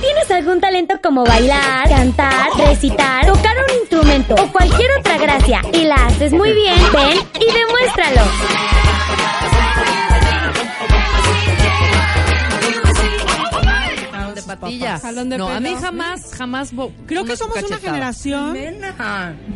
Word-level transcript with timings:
tienes 0.00 0.30
algún 0.30 0.60
talento 0.60 0.94
como 1.02 1.24
bailar, 1.24 1.88
cantar, 1.88 2.48
recitar, 2.58 3.26
tocar 3.26 3.56
un 3.68 3.80
instrumento 3.80 4.34
o 4.34 4.52
cualquier 4.52 4.90
otra 4.98 5.18
gracia 5.18 5.60
y 5.72 5.84
la 5.84 5.94
haces 6.06 6.32
muy 6.32 6.52
bien, 6.52 6.76
ven 6.92 7.18
y 7.40 7.52
demuéstralo. 7.52 8.22
de 14.34 14.42
patilla. 14.42 14.98
Jalón 14.98 15.28
de 15.30 15.38
no, 15.38 15.48
a 15.48 15.60
mí 15.60 15.68
pelo. 15.70 15.80
jamás, 15.80 16.34
jamás. 16.34 16.72
Creo 17.06 17.24
que 17.24 17.36
somos 17.36 17.56
una 17.62 17.78
generación 17.78 18.52
de, 18.52 18.92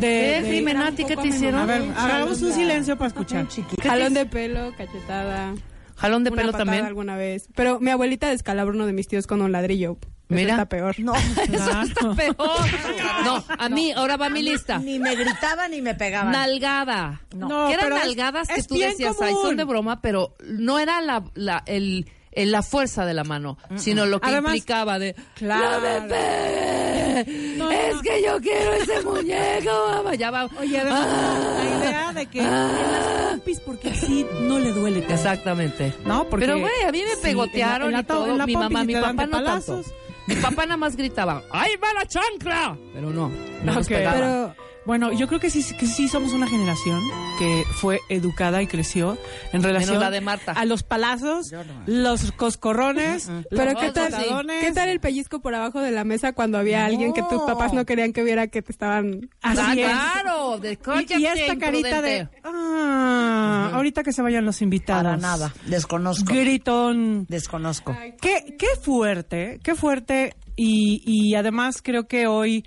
¿Qué, 0.00 0.42
de- 0.42 0.50
Jimena, 0.56 0.92
qué 0.96 1.04
te 1.16 1.28
hicieron? 1.28 1.60
A 1.60 1.66
ver, 1.66 1.82
hagamos 1.96 2.40
un 2.42 2.52
silencio 2.52 2.96
para 2.96 3.08
escuchar. 3.08 3.46
Jalón 3.82 4.14
de 4.14 4.26
pelo, 4.26 4.72
cachetada. 4.76 5.54
Jalón 5.96 6.24
de 6.24 6.30
una 6.30 6.40
pelo 6.40 6.52
patada 6.52 6.64
también. 6.64 6.86
alguna 6.86 7.16
vez. 7.16 7.48
Pero 7.54 7.78
mi 7.78 7.90
abuelita 7.90 8.28
descalabró 8.30 8.74
uno 8.74 8.86
de 8.86 8.94
mis 8.94 9.06
tíos 9.06 9.26
con 9.26 9.42
un 9.42 9.52
ladrillo. 9.52 9.98
Eso 10.30 10.36
Mira. 10.36 10.52
está 10.52 10.66
peor. 10.68 10.94
No, 11.00 11.14
Eso 11.52 11.80
está 11.82 12.14
peor. 12.14 12.36
No, 13.24 13.44
a 13.58 13.68
mí, 13.68 13.92
ahora 13.92 14.16
va 14.16 14.28
mi 14.30 14.42
lista. 14.42 14.78
ni 14.78 14.98
me 14.98 15.14
gritaba 15.16 15.68
ni 15.68 15.82
me 15.82 15.94
pegaban. 15.94 16.32
Nalgada. 16.32 17.20
No, 17.34 17.66
que 17.66 17.74
eran 17.74 17.84
pero 17.86 17.96
es- 17.96 18.02
nalgadas 18.04 18.48
que 18.48 18.62
tú 18.62 18.76
decías, 18.78 19.16
ay, 19.20 19.34
son 19.42 19.56
de 19.56 19.64
broma, 19.64 20.00
pero 20.00 20.34
no 20.46 20.78
era 20.78 21.00
la, 21.00 21.22
la, 21.34 21.62
el, 21.66 22.06
el- 22.32 22.50
la 22.52 22.62
fuerza 22.62 23.04
de 23.04 23.12
la 23.14 23.24
mano, 23.24 23.58
sino 23.76 24.06
lo 24.06 24.20
que 24.20 24.28
Además- 24.28 24.54
implicaba 24.54 24.98
de, 24.98 25.14
Claro. 25.34 25.62
¡La 25.62 25.78
bebé! 26.00 27.20
es 27.90 28.00
que 28.02 28.22
yo 28.24 28.40
quiero 28.40 28.72
ese 28.74 29.02
muñeco, 29.02 29.70
mamá. 29.88 30.14
Ya 30.14 30.30
va. 30.30 30.48
Oye, 30.58 30.78
además, 30.80 31.06
Ah. 31.10 31.54
la 31.58 31.78
idea 31.86 32.12
de 32.12 32.26
que 32.26 32.40
en 32.40 32.50
las 32.50 33.30
pompis, 33.32 33.60
porque 33.60 33.90
así 33.90 34.26
no 34.42 34.58
le 34.58 34.70
duele 34.72 35.00
tanto. 35.00 35.14
Exactamente. 35.14 35.92
No, 36.04 36.24
porque 36.28 36.46
Pero, 36.46 36.58
güey, 36.60 36.82
a 36.86 36.92
mí 36.92 37.02
me 37.02 37.14
sí, 37.16 37.20
pegotearon 37.22 37.88
en 37.88 37.92
la- 37.92 37.92
en 37.92 37.92
la 37.92 38.00
y 38.00 38.04
to- 38.04 38.14
todo. 38.14 38.26
en 38.32 38.38
la 38.38 38.46
mi 38.46 38.54
mamá, 38.54 38.84
mi 38.84 38.94
papá 38.94 39.26
no 39.26 39.42
tanto. 39.44 39.82
Mi 40.30 40.36
papá 40.36 40.64
nada 40.64 40.76
más 40.76 40.96
gritaba, 40.96 41.42
¡ahí 41.50 41.72
va 41.82 41.92
la 41.92 42.06
chancla! 42.06 42.78
Pero 42.94 43.10
no, 43.10 43.28
no 43.64 43.72
nos 43.74 43.84
Ok, 43.86 43.88
pegaba. 43.92 44.16
Pero 44.16 44.54
Bueno, 44.86 45.12
yo 45.12 45.28
creo 45.28 45.38
que 45.40 45.50
sí, 45.50 45.62
que 45.76 45.86
sí 45.86 46.08
somos 46.08 46.32
una 46.32 46.48
generación 46.48 47.00
que 47.38 47.64
fue 47.74 48.00
educada 48.08 48.62
y 48.62 48.66
creció 48.66 49.18
en 49.52 49.62
relación 49.62 50.00
la 50.00 50.10
de 50.10 50.20
Marta. 50.20 50.52
a 50.52 50.64
los 50.64 50.82
palazos, 50.82 51.52
los 51.86 52.32
coscorrones, 52.32 53.30
Pero 53.50 53.72
los 53.72 53.80
¿qué 53.80 53.90
tal. 53.92 54.46
¿qué 54.60 54.72
tal 54.72 54.88
el 54.88 55.00
pellizco 55.00 55.40
por 55.40 55.54
abajo 55.54 55.80
de 55.80 55.90
la 55.90 56.04
mesa 56.04 56.32
cuando 56.32 56.58
había 56.58 56.86
alguien 56.86 57.12
que 57.12 57.22
tus 57.22 57.42
papás 57.42 57.72
no 57.72 57.84
querían 57.84 58.12
que 58.12 58.22
viera 58.24 58.46
que 58.48 58.62
te 58.62 58.72
estaban 58.72 59.28
Así 59.42 59.60
Ah, 59.62 59.74
es. 59.74 59.86
claro, 59.86 60.58
de 60.58 60.78
Y, 61.08 61.20
y 61.20 61.26
esta 61.26 61.56
carita 61.58 62.00
de 62.02 62.28
ah, 62.44 63.70
ahorita 63.74 64.02
que 64.02 64.12
se 64.12 64.22
vayan 64.22 64.44
los 64.44 64.62
invitados. 64.62 65.02
Para 65.04 65.16
nada. 65.16 65.54
Desconozco. 65.66 66.32
Gritón. 66.32 67.26
Desconozco. 67.28 67.96
Qué, 68.20 68.56
qué 68.58 68.68
fuerte, 68.80 69.60
qué 69.62 69.74
fuerte. 69.74 70.34
Y, 70.56 71.02
y 71.06 71.36
además 71.36 71.80
creo 71.82 72.06
que 72.06 72.26
hoy 72.26 72.66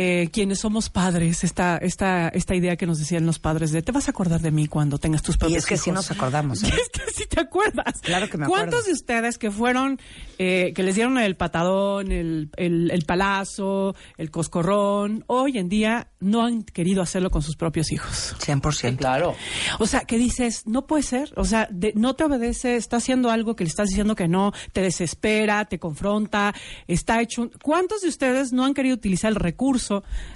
eh, 0.00 0.28
quienes 0.32 0.60
somos 0.60 0.90
padres, 0.90 1.42
esta, 1.42 1.76
esta, 1.78 2.28
esta 2.28 2.54
idea 2.54 2.76
que 2.76 2.86
nos 2.86 3.00
decían 3.00 3.26
los 3.26 3.40
padres 3.40 3.72
de 3.72 3.82
te 3.82 3.90
vas 3.90 4.06
a 4.06 4.12
acordar 4.12 4.40
de 4.40 4.52
mí 4.52 4.68
cuando 4.68 4.98
tengas 4.98 5.22
tus 5.24 5.34
Y 5.34 5.38
propios 5.38 5.58
es 5.58 5.66
que 5.66 5.76
sí 5.76 5.90
hijos". 5.90 6.08
nos 6.08 6.10
acordamos. 6.16 6.62
Y 6.62 6.66
¿eh? 6.68 6.74
es 6.80 6.88
que 6.90 7.10
sí 7.12 7.24
te 7.28 7.40
acuerdas. 7.40 8.00
Claro 8.02 8.30
que 8.30 8.38
me 8.38 8.46
¿Cuántos 8.46 8.80
acuerdo. 8.80 8.86
de 8.86 8.92
ustedes 8.92 9.38
que 9.38 9.50
fueron, 9.50 9.98
eh, 10.38 10.72
que 10.74 10.82
les 10.84 10.94
dieron 10.94 11.18
el 11.18 11.34
patadón, 11.36 12.12
el, 12.12 12.50
el, 12.56 12.92
el 12.92 13.02
palazo, 13.06 13.96
el 14.18 14.30
coscorrón, 14.30 15.24
hoy 15.26 15.58
en 15.58 15.68
día 15.68 16.12
no 16.20 16.44
han 16.44 16.62
querido 16.62 17.02
hacerlo 17.02 17.30
con 17.30 17.42
sus 17.42 17.56
propios 17.56 17.90
hijos? 17.90 18.36
100%. 18.38 18.96
Claro. 18.98 19.34
O 19.80 19.86
sea, 19.86 20.00
que 20.02 20.16
dices, 20.18 20.62
no 20.66 20.86
puede 20.86 21.02
ser, 21.02 21.32
o 21.36 21.44
sea, 21.44 21.66
de- 21.72 21.92
no 21.96 22.14
te 22.14 22.22
obedece, 22.24 22.76
está 22.76 22.98
haciendo 22.98 23.30
algo 23.30 23.56
que 23.56 23.64
le 23.64 23.70
estás 23.70 23.88
diciendo 23.88 24.14
que 24.14 24.28
no, 24.28 24.52
te 24.72 24.80
desespera, 24.82 25.64
te 25.64 25.80
confronta, 25.80 26.54
está 26.86 27.20
hecho... 27.20 27.42
un- 27.42 27.50
¿Cuántos 27.62 28.02
de 28.02 28.08
ustedes 28.08 28.52
no 28.52 28.64
han 28.64 28.74
querido 28.74 28.94
utilizar 28.94 29.30
el 29.30 29.36
recurso 29.36 29.87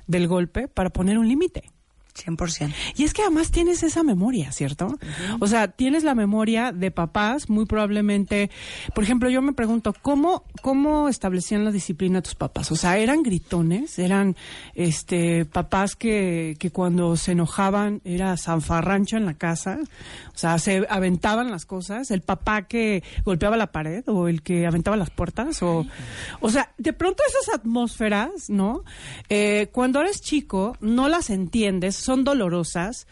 del 0.06 0.28
golpe 0.28 0.68
para 0.68 0.90
poner 0.90 1.18
un 1.18 1.28
límite? 1.28 1.71
100%. 2.14 2.72
Y 2.96 3.04
es 3.04 3.14
que 3.14 3.22
además 3.22 3.50
tienes 3.50 3.82
esa 3.82 4.02
memoria, 4.02 4.52
¿cierto? 4.52 4.98
O 5.40 5.46
sea, 5.46 5.68
tienes 5.68 6.04
la 6.04 6.14
memoria 6.14 6.72
de 6.72 6.90
papás, 6.90 7.48
muy 7.48 7.66
probablemente. 7.66 8.50
Por 8.94 9.04
ejemplo, 9.04 9.30
yo 9.30 9.42
me 9.42 9.52
pregunto, 9.52 9.94
¿cómo, 10.02 10.44
cómo 10.60 11.08
establecían 11.08 11.64
la 11.64 11.72
disciplina 11.72 12.22
tus 12.22 12.34
papás? 12.34 12.70
O 12.70 12.76
sea, 12.76 12.98
¿eran 12.98 13.22
gritones? 13.22 13.98
¿Eran 13.98 14.36
este 14.74 15.44
papás 15.44 15.96
que, 15.96 16.56
que 16.58 16.70
cuando 16.70 17.16
se 17.16 17.32
enojaban 17.32 18.00
era 18.04 18.36
zanfarrancho 18.36 19.16
en 19.16 19.26
la 19.26 19.34
casa? 19.34 19.78
O 20.34 20.38
sea, 20.38 20.58
se 20.58 20.86
aventaban 20.88 21.50
las 21.50 21.66
cosas. 21.66 22.10
¿El 22.10 22.22
papá 22.22 22.62
que 22.62 23.02
golpeaba 23.24 23.56
la 23.56 23.72
pared 23.72 24.04
o 24.08 24.28
el 24.28 24.42
que 24.42 24.66
aventaba 24.66 24.96
las 24.96 25.10
puertas? 25.10 25.62
O, 25.62 25.86
o 26.40 26.50
sea, 26.50 26.72
de 26.78 26.92
pronto 26.92 27.22
esas 27.26 27.54
atmósferas, 27.54 28.48
¿no? 28.48 28.84
Eh, 29.28 29.68
cuando 29.72 30.00
eres 30.00 30.20
chico, 30.20 30.76
no 30.80 31.08
las 31.08 31.30
entiendes, 31.30 32.01
son 32.02 32.24
dolorosas, 32.24 33.06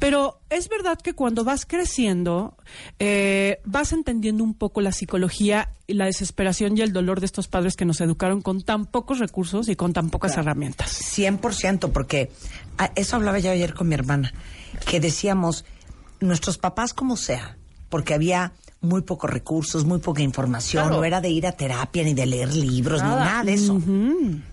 pero 0.00 0.40
es 0.50 0.68
verdad 0.68 0.98
que 0.98 1.14
cuando 1.14 1.44
vas 1.44 1.66
creciendo, 1.66 2.56
eh, 2.98 3.60
vas 3.64 3.92
entendiendo 3.92 4.42
un 4.42 4.54
poco 4.54 4.80
la 4.80 4.92
psicología 4.92 5.70
y 5.86 5.94
la 5.94 6.06
desesperación 6.06 6.76
y 6.76 6.80
el 6.80 6.92
dolor 6.92 7.20
de 7.20 7.26
estos 7.26 7.48
padres 7.48 7.76
que 7.76 7.84
nos 7.84 8.00
educaron 8.00 8.42
con 8.42 8.62
tan 8.62 8.86
pocos 8.86 9.18
recursos 9.18 9.68
y 9.68 9.76
con 9.76 9.92
tan 9.92 10.10
pocas 10.10 10.36
herramientas. 10.36 10.92
100%, 11.16 11.92
porque 11.92 12.30
ah, 12.78 12.92
eso 12.96 13.16
hablaba 13.16 13.38
yo 13.38 13.50
ayer 13.50 13.74
con 13.74 13.88
mi 13.88 13.94
hermana, 13.94 14.32
que 14.86 15.00
decíamos, 15.00 15.64
nuestros 16.20 16.58
papás 16.58 16.94
como 16.94 17.16
sea, 17.16 17.56
porque 17.88 18.14
había 18.14 18.52
muy 18.82 19.02
pocos 19.02 19.30
recursos, 19.30 19.84
muy 19.84 19.98
poca 20.00 20.22
información, 20.22 20.84
Claro. 20.84 20.98
no 20.98 21.04
era 21.04 21.20
de 21.20 21.30
ir 21.30 21.46
a 21.46 21.52
terapia, 21.52 22.02
ni 22.04 22.14
de 22.14 22.26
leer 22.26 22.54
libros, 22.54 23.02
ni 23.02 23.08
nada 23.08 23.42
de 23.44 23.54
eso. 23.54 23.80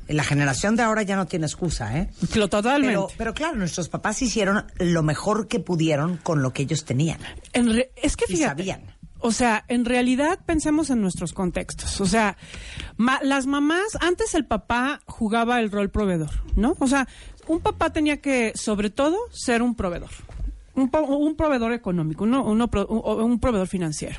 La 0.08 0.24
generación 0.24 0.76
de 0.76 0.84
ahora 0.84 1.02
ya 1.04 1.16
no 1.16 1.26
tiene 1.28 1.46
excusa, 1.48 1.98
¿eh? 1.98 2.10
Lo 2.36 2.48
totalmente. 2.48 2.94
Pero, 2.96 3.08
pero 3.18 3.34
claro, 3.34 3.56
nuestros 3.58 3.90
papás 3.90 4.22
hicieron 4.22 4.66
lo 4.78 5.04
mejor 5.04 5.48
que 5.48 5.60
pudieron 5.60 6.18
con 6.18 6.42
lo 6.42 6.54
que 6.54 6.64
ellos 6.64 6.86
tenían. 6.86 7.20
En 7.54 7.74
re- 7.74 7.92
es 8.02 8.16
que 8.16 8.26
Y 8.30 8.36
fíjate. 8.38 8.50
sabían. 8.64 8.82
O 9.22 9.32
sea, 9.34 9.66
en 9.68 9.84
realidad 9.84 10.40
pensemos 10.46 10.90
en 10.90 11.02
nuestros 11.02 11.34
contextos. 11.34 12.00
O 12.00 12.06
sea, 12.06 12.38
ma- 12.96 13.20
las 13.22 13.48
mamás, 13.48 13.98
antes 14.00 14.34
el 14.34 14.46
papá 14.46 15.02
jugaba 15.06 15.60
el 15.60 15.72
rol 15.72 15.90
proveedor, 15.90 16.30
¿no? 16.56 16.76
O 16.80 16.88
sea, 16.88 17.06
un 17.48 17.60
papá 17.60 17.92
tenía 17.92 18.18
que, 18.22 18.54
sobre 18.56 18.90
todo, 18.90 19.18
ser 19.32 19.62
un 19.62 19.76
proveedor. 19.76 20.12
Un, 20.80 20.90
un 20.94 21.36
proveedor 21.36 21.74
económico, 21.74 22.24
uno- 22.24 22.44
uno 22.44 22.70
un, 22.90 23.40
proveedor 23.40 23.68
financiero. 23.68 24.16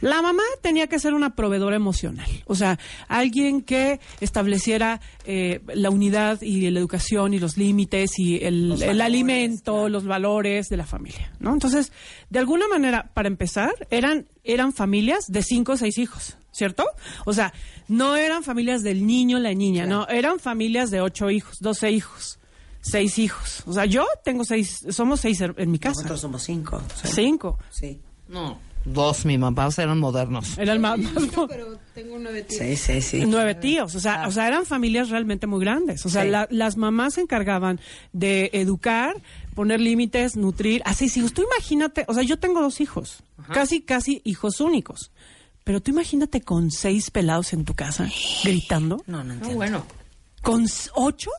La 0.00 0.22
mamá 0.22 0.42
tenía 0.62 0.86
que 0.88 0.98
ser 0.98 1.14
una 1.14 1.34
proveedora 1.36 1.76
emocional, 1.76 2.28
o 2.46 2.54
sea, 2.54 2.78
alguien 3.08 3.62
que 3.62 4.00
estableciera 4.20 5.00
eh, 5.24 5.60
la 5.74 5.90
unidad 5.90 6.42
y 6.42 6.68
la 6.70 6.78
educación 6.80 7.34
y 7.34 7.38
los 7.38 7.56
límites 7.56 8.18
y 8.18 8.42
el, 8.44 8.82
el 8.82 9.00
alimento, 9.00 9.88
los 9.88 10.04
valores 10.04 10.68
de 10.68 10.76
la 10.76 10.86
familia, 10.86 11.32
¿no? 11.38 11.52
Entonces, 11.52 11.92
de 12.30 12.38
alguna 12.38 12.66
manera, 12.68 13.10
para 13.14 13.28
empezar, 13.28 13.72
eran, 13.90 14.26
eran 14.44 14.72
familias 14.72 15.26
de 15.28 15.42
cinco 15.42 15.72
o 15.72 15.76
seis 15.76 15.98
hijos, 15.98 16.36
¿cierto? 16.50 16.84
O 17.26 17.32
sea, 17.32 17.52
no 17.86 18.16
eran 18.16 18.42
familias 18.42 18.82
del 18.82 19.06
niño, 19.06 19.38
la 19.38 19.54
niña, 19.54 19.86
no, 19.86 20.08
eran 20.08 20.40
familias 20.40 20.90
de 20.90 21.00
ocho 21.00 21.30
hijos, 21.30 21.58
doce 21.60 21.90
hijos, 21.92 22.39
seis 22.80 23.18
hijos. 23.18 23.62
O 23.66 23.72
sea, 23.72 23.84
yo 23.84 24.06
tengo 24.24 24.44
seis, 24.44 24.84
somos 24.90 25.20
seis 25.20 25.40
en 25.40 25.70
mi 25.70 25.78
casa. 25.78 25.96
Nosotros 26.02 26.20
somos 26.20 26.42
cinco. 26.42 26.80
sí. 27.02 27.08
Cinco. 27.08 27.58
Sí. 27.70 28.00
No, 28.28 28.58
dos, 28.84 29.24
mi 29.24 29.36
papás 29.36 29.78
eran 29.80 29.98
modernos. 29.98 30.56
Era 30.56 30.72
el 30.72 30.78
más, 30.78 30.98
Pero 31.48 31.78
tengo 31.94 32.16
nueve 32.18 32.42
tíos. 32.44 32.60
Sí, 32.60 32.76
sí, 32.76 33.02
sí. 33.02 33.24
nueve 33.26 33.56
tíos, 33.56 33.94
o 33.96 34.00
sea, 34.00 34.28
o 34.28 34.30
sea, 34.30 34.46
eran 34.46 34.64
familias 34.66 35.10
realmente 35.10 35.46
muy 35.48 35.60
grandes. 35.60 36.06
O 36.06 36.08
sea, 36.08 36.22
Sí. 36.22 36.28
la- 36.30 36.46
las 36.50 36.76
mamás 36.76 37.14
se 37.14 37.22
encargaban 37.22 37.80
de 38.12 38.50
educar, 38.52 39.20
poner 39.54 39.80
límites, 39.80 40.36
nutrir. 40.36 40.80
Así, 40.84 41.06
hijos. 41.14 41.32
Tú 41.34 41.42
imagínate, 41.42 42.04
o 42.08 42.14
sea, 42.14 42.22
yo 42.22 42.38
tengo 42.38 42.60
dos 42.62 42.80
hijos, 42.80 43.22
casi, 43.52 43.80
casi 43.82 44.22
hijos 44.24 44.60
únicos. 44.60 45.10
Pero 45.64 45.80
tú 45.82 45.90
imagínate 45.90 46.40
con 46.40 46.70
seis 46.70 47.10
pelados 47.10 47.52
en 47.52 47.64
tu 47.64 47.74
casa, 47.74 48.08
gritando. 48.44 49.02
No, 49.06 49.22
no 49.24 49.32
Ah, 49.32 49.34
entiendo. 49.34 49.56
bueno. 49.56 49.84
¿Con 50.42 50.64
ocho? 50.94 51.30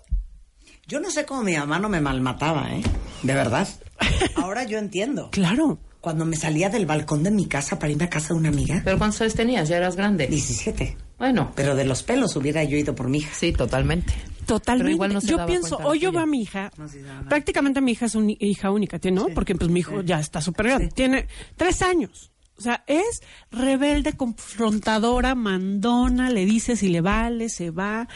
Yo 0.92 1.00
no 1.00 1.10
sé 1.10 1.26
cómo 1.26 1.42
mi 1.42 1.56
mamá 1.56 1.80
no 1.80 1.88
me 1.88 2.02
malmataba, 2.02 2.68
¿eh? 2.76 2.82
De 3.24 3.34
verdad. 3.34 3.66
Ahora 4.36 4.66
yo 4.66 4.78
entiendo. 4.78 5.30
Claro. 5.32 5.80
Cuando 6.02 6.26
me 6.26 6.36
salía 6.36 6.70
del 6.70 6.86
balcón 6.86 7.24
de 7.24 7.32
mi 7.32 7.46
casa 7.46 7.80
para 7.80 7.94
irme 7.94 8.04
a 8.04 8.10
casa 8.10 8.34
de 8.34 8.40
una 8.42 8.50
amiga, 8.50 8.82
¿Pero 8.84 8.98
cuántos 8.98 9.22
años 9.22 9.36
tenías? 9.36 9.70
¿Ya 9.70 9.78
eras 9.78 9.96
grande? 9.96 10.28
17. 10.28 10.98
Bueno, 11.18 11.54
Pero 11.56 11.76
de 11.78 11.86
los 11.86 12.04
pelos 12.04 12.36
hubiera 12.36 12.66
yo 12.66 12.76
ido 12.76 12.94
por 12.94 13.08
mi 13.08 13.20
hija. 13.20 13.34
sí, 13.34 13.54
totalmente. 13.54 14.14
Totalmente. 14.46 14.84
Pero 14.84 14.94
igual 14.96 15.14
no 15.14 15.22
se 15.22 15.28
yo 15.28 15.38
daba 15.38 15.48
pienso, 15.48 15.78
hoy 15.78 16.00
yo 16.00 16.12
veo 16.12 16.24
a 16.24 16.26
mi 16.26 16.42
hija, 16.42 16.74
No 16.78 16.88
nada. 16.88 17.30
prácticamente 17.30 17.80
mi 17.80 17.94
hija 17.94 18.08
es 18.08 18.16
una 18.16 18.34
hija 18.38 18.70
única, 18.70 19.00
¿tiene? 19.00 19.16
¿no? 19.22 19.28
Porque 19.34 19.56
pues 19.56 19.72
mi 19.72 19.80
hijo 19.80 20.02
ya 20.02 20.20
está 20.20 20.42
súper 20.42 20.68
grande. 20.68 20.90
Tiene 20.90 21.30
tres 21.56 21.82
años. 21.84 22.34
O 22.58 22.62
sea, 22.62 22.84
es 22.86 23.22
rebelde, 23.50 24.12
confrontadora, 24.18 25.36
mandona, 25.36 26.30
le 26.30 26.44
dice 26.46 26.76
si 26.76 26.90
le 26.90 27.00
vale, 27.00 27.48
se 27.48 27.72
va. 27.72 28.10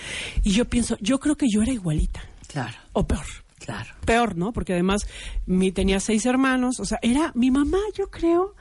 Y 0.44 0.52
yo 0.52 0.66
pienso, 0.66 0.98
yo 1.00 1.22
creo 1.22 1.38
que 1.38 1.46
yo 1.50 1.62
era 1.62 1.72
igualita. 1.72 2.22
Claro, 2.48 2.78
O 2.94 3.06
peor. 3.08 3.26
claro. 3.60 3.94
Peor, 4.06 4.36
¿no? 4.38 4.54
Porque 4.54 4.74
además 4.74 5.08
mi, 5.46 5.72
tenía 5.72 6.00
seis 6.00 6.26
hermanos, 6.26 6.80
o 6.80 6.86
sea, 6.86 7.00
era 7.02 7.32
mi 7.36 7.52
mamá, 7.52 7.80
yo 7.98 8.10
creo. 8.10 8.56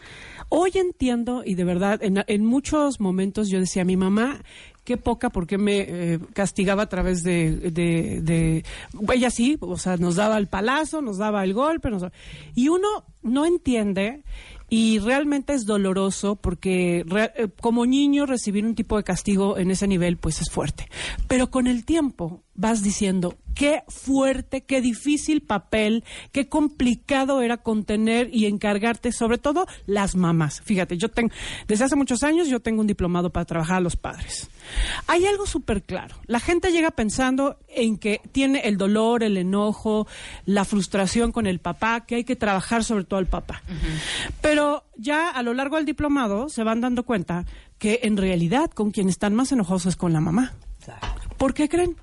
Hoy 0.48 0.72
entiendo, 0.74 1.42
y 1.44 1.54
de 1.54 1.64
verdad, 1.64 2.02
en, 2.02 2.22
en 2.26 2.44
muchos 2.44 3.00
momentos 3.00 3.48
yo 3.48 3.58
decía, 3.58 3.84
mi 3.84 3.96
mamá, 3.96 4.42
qué 4.84 4.96
poca, 4.96 5.30
porque 5.30 5.56
me 5.58 5.80
eh, 5.80 6.18
castigaba 6.34 6.82
a 6.84 6.88
través 6.88 7.22
de, 7.22 7.56
de, 7.70 8.20
de- 8.22 8.64
Ella 9.12 9.30
sí, 9.30 9.56
o 9.60 9.78
sea, 9.78 9.96
nos 9.96 10.16
daba 10.16 10.36
el 10.38 10.46
palazo, 10.48 11.00
nos 11.02 11.16
daba 11.18 11.42
el 11.44 11.54
golpe, 11.54 11.90
nos 11.90 12.04
y 12.54 12.68
uno 12.68 12.88
no 13.22 13.46
entiende. 13.46 14.22
Y 14.70 14.98
realmente 14.98 15.52
es 15.52 15.66
doloroso 15.66 16.36
porque 16.36 17.04
re- 17.06 17.32
eh, 17.36 17.48
como 17.60 17.84
niño 17.86 18.24
recibir 18.26 18.64
un 18.64 18.74
tipo 18.74 18.96
de 18.96 19.04
castigo 19.04 19.56
en 19.58 19.70
ese 19.70 19.86
nivel 19.86 20.16
pues 20.16 20.40
es 20.40 20.50
fuerte. 20.50 20.88
Pero 21.28 21.50
con 21.50 21.66
el 21.66 21.84
tiempo 21.84 22.42
vas 22.54 22.82
diciendo 22.82 23.36
qué 23.54 23.84
fuerte, 23.88 24.64
qué 24.64 24.80
difícil 24.80 25.40
papel, 25.40 26.04
qué 26.32 26.48
complicado 26.48 27.40
era 27.40 27.58
contener 27.58 28.28
y 28.32 28.46
encargarte, 28.46 29.12
sobre 29.12 29.38
todo 29.38 29.66
las 29.86 30.16
mamás. 30.16 30.60
Fíjate, 30.62 30.96
yo 30.98 31.08
tengo, 31.08 31.32
desde 31.68 31.84
hace 31.84 31.96
muchos 31.96 32.22
años 32.22 32.48
yo 32.48 32.60
tengo 32.60 32.80
un 32.80 32.86
diplomado 32.86 33.30
para 33.30 33.44
trabajar 33.44 33.76
a 33.76 33.80
los 33.80 33.96
padres. 33.96 34.48
Hay 35.06 35.24
algo 35.26 35.46
súper 35.46 35.82
claro. 35.82 36.16
La 36.26 36.40
gente 36.40 36.72
llega 36.72 36.90
pensando 36.90 37.58
en 37.68 37.96
que 37.96 38.20
tiene 38.32 38.60
el 38.60 38.76
dolor, 38.76 39.22
el 39.22 39.36
enojo, 39.36 40.06
la 40.44 40.64
frustración 40.64 41.32
con 41.32 41.46
el 41.46 41.60
papá, 41.60 42.04
que 42.06 42.16
hay 42.16 42.24
que 42.24 42.36
trabajar 42.36 42.82
sobre 42.84 43.04
todo 43.04 43.18
al 43.18 43.26
papá. 43.26 43.62
Pero 44.40 44.84
ya 44.96 45.30
a 45.30 45.42
lo 45.42 45.54
largo 45.54 45.76
del 45.76 45.86
diplomado 45.86 46.48
se 46.48 46.64
van 46.64 46.80
dando 46.80 47.04
cuenta 47.04 47.44
que 47.78 48.00
en 48.02 48.16
realidad 48.16 48.70
con 48.70 48.90
quien 48.90 49.08
están 49.08 49.34
más 49.34 49.52
enojosos 49.52 49.94
es 49.94 49.96
con 49.96 50.12
la 50.12 50.20
mamá. 50.20 50.54
¿Por 51.36 51.54
qué 51.54 51.68
creen? 51.68 51.96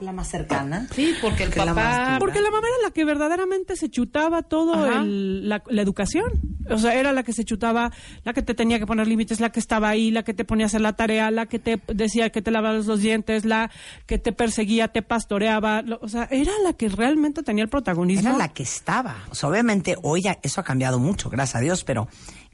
La 0.00 0.12
más 0.12 0.28
cercana. 0.28 0.86
Sí, 0.94 1.14
porque 1.22 1.44
el 1.44 1.50
Que 1.50 1.58
la 1.60 1.66
papá... 1.66 1.74
más 1.82 2.06
dura. 2.08 2.18
Porque 2.18 2.40
la 2.42 2.50
mamá 2.50 2.66
era 2.68 2.88
la 2.88 2.92
que 2.92 3.04
verdaderamente 3.04 3.74
se 3.74 3.88
chutaba 3.88 4.42
todo 4.42 4.86
el- 4.86 5.48
la, 5.48 5.62
la 5.66 5.82
educación. 5.82 6.30
O 6.70 6.76
sea, 6.76 6.94
era 6.94 7.12
la 7.12 7.22
que 7.22 7.32
se 7.32 7.44
chutaba, 7.44 7.90
la 8.22 8.34
que 8.34 8.42
te 8.42 8.52
tenía 8.54 8.78
que 8.78 8.86
poner 8.86 9.08
límites, 9.08 9.40
la 9.40 9.50
que 9.50 9.58
estaba 9.58 9.88
ahí, 9.88 10.10
la 10.10 10.22
que 10.22 10.34
te 10.34 10.44
ponía 10.44 10.66
a 10.66 10.68
hacer 10.68 10.82
la 10.82 10.92
tarea, 10.92 11.30
la 11.30 11.46
que 11.46 11.58
te 11.58 11.80
decía 11.88 12.28
que 12.30 12.42
te 12.42 12.50
lavabas 12.50 12.84
los 12.86 13.00
dientes, 13.00 13.46
la 13.46 13.70
que 14.06 14.18
te 14.18 14.32
perseguía, 14.32 14.88
te 14.88 15.00
pastoreaba. 15.02 15.80
lo- 15.82 15.98
o 16.02 16.08
sea, 16.08 16.28
era 16.30 16.52
la 16.62 16.74
que 16.74 16.90
realmente 16.90 17.42
tenía 17.42 17.64
el 17.64 17.70
protagonismo. 17.70 18.28
Era 18.28 18.38
la 18.38 18.48
que 18.48 18.62
estaba. 18.64 19.16
O 19.30 19.34
sea, 19.34 19.48
obviamente 19.48 19.96
hoy 20.02 20.20
ya 20.22 20.38
eso 20.42 20.60
ha 20.60 20.64
cambiado 20.64 20.98
mucho, 20.98 21.30
gracias 21.30 21.56
a 21.56 21.60
Dios, 21.60 21.82
pero 21.84 22.08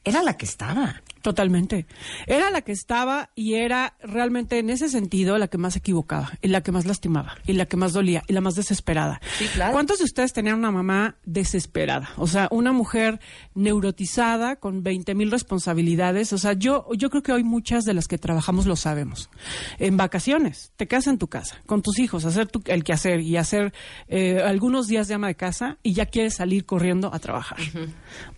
era 0.04 0.22
la 0.22 0.36
que 0.36 0.46
estaba. 0.46 1.02
Totalmente. 1.24 1.86
Era 2.26 2.50
la 2.50 2.60
que 2.60 2.72
estaba 2.72 3.30
y 3.34 3.54
era 3.54 3.94
realmente 4.02 4.58
en 4.58 4.68
ese 4.68 4.90
sentido 4.90 5.38
la 5.38 5.48
que 5.48 5.56
más 5.56 5.74
equivocaba, 5.74 6.32
y 6.42 6.48
la 6.48 6.60
que 6.62 6.70
más 6.70 6.84
lastimaba, 6.84 7.38
y 7.46 7.54
la 7.54 7.64
que 7.64 7.78
más 7.78 7.94
dolía, 7.94 8.22
y 8.28 8.34
la 8.34 8.42
más 8.42 8.56
desesperada. 8.56 9.22
Sí, 9.38 9.46
claro. 9.54 9.72
¿Cuántos 9.72 10.00
de 10.00 10.04
ustedes 10.04 10.34
tenían 10.34 10.58
una 10.58 10.70
mamá 10.70 11.16
desesperada? 11.24 12.10
O 12.18 12.26
sea, 12.26 12.48
una 12.50 12.72
mujer 12.72 13.20
neurotizada 13.54 14.56
con 14.56 14.82
20 14.82 15.14
mil 15.14 15.30
responsabilidades. 15.30 16.34
O 16.34 16.38
sea, 16.38 16.52
yo, 16.52 16.86
yo 16.94 17.08
creo 17.08 17.22
que 17.22 17.32
hoy 17.32 17.42
muchas 17.42 17.86
de 17.86 17.94
las 17.94 18.06
que 18.06 18.18
trabajamos 18.18 18.66
lo 18.66 18.76
sabemos. 18.76 19.30
En 19.78 19.96
vacaciones, 19.96 20.72
te 20.76 20.86
quedas 20.86 21.06
en 21.06 21.16
tu 21.16 21.28
casa 21.28 21.56
con 21.64 21.80
tus 21.80 21.98
hijos, 22.00 22.26
hacer 22.26 22.48
tu- 22.48 22.62
el 22.66 22.84
quehacer 22.84 23.20
y 23.20 23.38
hacer 23.38 23.72
eh, 24.08 24.42
algunos 24.44 24.88
días 24.88 25.08
de 25.08 25.14
ama 25.14 25.28
de 25.28 25.36
casa 25.36 25.78
y 25.82 25.94
ya 25.94 26.04
quieres 26.04 26.34
salir 26.34 26.66
corriendo 26.66 27.14
a 27.14 27.18
trabajar. 27.18 27.56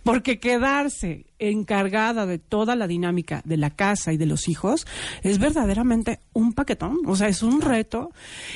Porque 0.03 0.39
quedarse 0.39 1.25
encargada 1.39 2.25
de 2.25 2.39
toda 2.39 2.75
la 2.77 2.87
dinámica 2.87 3.41
de 3.45 3.57
la 3.57 3.71
casa 3.71 4.13
y 4.13 4.17
de 4.17 4.25
los 4.25 4.47
hijos 4.47 4.87
es 5.23 5.39
verdaderamente 5.39 6.19
un 6.33 6.53
paquetón, 6.53 6.99
o 7.05 7.15
sea, 7.15 7.27
es 7.27 7.43
un 7.43 7.61
reto. 7.61 8.11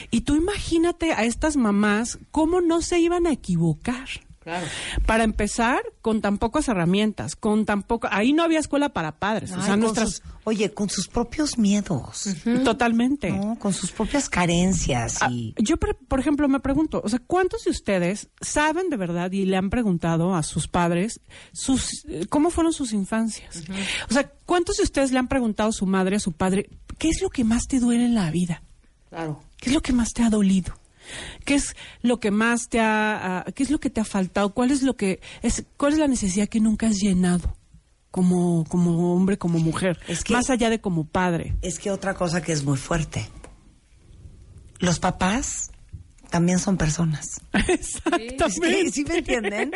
Y 0.09 0.21
tú 0.21 0.35
imagínate 0.35 1.13
a 1.13 1.23
estas 1.23 1.57
mamás 1.57 2.19
cómo 2.31 2.61
no 2.61 2.81
se 2.81 2.99
iban 2.99 3.27
a 3.27 3.31
equivocar. 3.31 4.07
Claro. 4.43 4.65
Para 5.05 5.23
empezar, 5.23 5.81
con 6.01 6.19
tan 6.19 6.39
pocas 6.39 6.67
herramientas, 6.67 7.35
con 7.35 7.63
tan 7.65 7.83
poco... 7.83 8.07
Ahí 8.09 8.33
no 8.33 8.41
había 8.41 8.57
escuela 8.57 8.89
para 8.89 9.11
padres, 9.19 9.51
o 9.51 9.55
Ay, 9.57 9.61
sea, 9.61 9.71
con 9.73 9.79
nuestras... 9.81 10.09
sus- 10.13 10.21
oye, 10.45 10.73
con 10.73 10.89
sus 10.89 11.07
propios 11.07 11.59
miedos, 11.59 12.27
Totalmente. 12.63 13.29
¿no? 13.29 13.59
Con 13.59 13.71
sus 13.71 13.91
propias 13.91 14.29
carencias 14.29 15.17
Ah, 15.21 15.29
y... 15.31 15.53
yo, 15.59 15.75
por 15.77 16.19
ejemplo, 16.19 16.47
me 16.49 16.59
pregunto, 16.59 17.01
o 17.03 17.09
sea, 17.09 17.19
¿cuántos 17.19 17.65
de 17.65 17.69
ustedes 17.69 18.29
saben 18.41 18.89
de 18.89 18.97
verdad 18.97 19.31
y 19.31 19.45
le 19.45 19.57
han 19.57 19.69
preguntado 19.69 20.33
a 20.33 20.41
sus 20.41 20.67
padres 20.67 21.21
sus, 21.53 22.03
eh, 22.09 22.25
cómo 22.27 22.49
fueron 22.49 22.73
sus 22.73 22.93
infancias? 22.93 23.63
O 24.09 24.13
sea, 24.13 24.27
¿cuántos 24.47 24.77
de 24.77 24.83
ustedes 24.83 25.11
le 25.11 25.19
han 25.19 25.27
preguntado 25.27 25.69
a 25.69 25.73
su 25.73 25.85
madre, 25.85 26.15
a 26.15 26.19
su 26.19 26.31
padre, 26.31 26.67
qué 26.97 27.09
es 27.09 27.21
lo 27.21 27.29
que 27.29 27.43
más 27.43 27.67
te 27.67 27.79
duele 27.79 28.05
en 28.05 28.15
la 28.15 28.31
vida? 28.31 28.63
Claro. 29.09 29.43
¿Qué 29.57 29.69
es 29.69 29.75
lo 29.75 29.81
que 29.81 29.93
más 29.93 30.13
te 30.13 30.23
ha 30.23 30.31
dolido? 30.31 30.73
¿Qué 31.45 31.55
es 31.55 31.75
lo 32.01 32.19
que 32.19 32.31
más 32.31 32.69
te 32.69 32.79
ha, 32.79 33.39
ah, 33.39 33.45
qué 33.53 33.63
es 33.63 33.69
lo 33.71 33.79
que 33.79 33.89
te 33.89 34.01
ha 34.01 34.05
faltado? 34.05 34.53
¿Cuál 34.53 34.71
es 34.71 34.81
lo 34.83 34.95
que 34.95 35.19
es, 35.41 35.63
cuál 35.77 35.93
es 35.93 35.99
la 35.99 36.07
necesidad 36.07 36.47
que 36.47 36.59
nunca 36.59 36.87
has 36.87 36.97
llenado 36.97 37.55
como, 38.11 38.65
como 38.65 39.13
hombre, 39.15 39.37
como 39.37 39.59
mujer? 39.59 39.99
Es 40.07 40.23
que- 40.23 40.33
más 40.33 40.49
allá 40.49 40.69
de 40.69 40.79
como 40.81 41.05
padre. 41.05 41.55
Es 41.61 41.79
que 41.79 41.91
otra 41.91 42.13
cosa 42.13 42.41
que 42.41 42.51
es 42.51 42.63
muy 42.63 42.77
fuerte. 42.77 43.27
Los 44.79 44.99
papás 44.99 45.71
también 46.29 46.59
son 46.59 46.77
personas. 46.77 47.41
Exactamente. 47.67 48.91
¿Sí 48.91 49.03
me 49.03 49.17
entienden? 49.17 49.71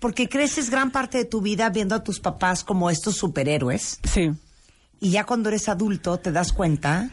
Porque 0.00 0.28
creces 0.28 0.70
gran 0.70 0.90
parte 0.90 1.18
de 1.18 1.24
tu 1.24 1.40
vida 1.42 1.68
viendo 1.70 1.94
a 1.94 2.02
tus 2.02 2.18
papás 2.18 2.64
como 2.64 2.90
estos 2.90 3.16
superhéroes. 3.16 4.00
Sí. 4.04 4.30
Y 5.00 5.10
ya 5.10 5.24
cuando 5.24 5.48
eres 5.48 5.68
adulto 5.68 6.18
te 6.18 6.32
das 6.32 6.52
cuenta 6.52 7.10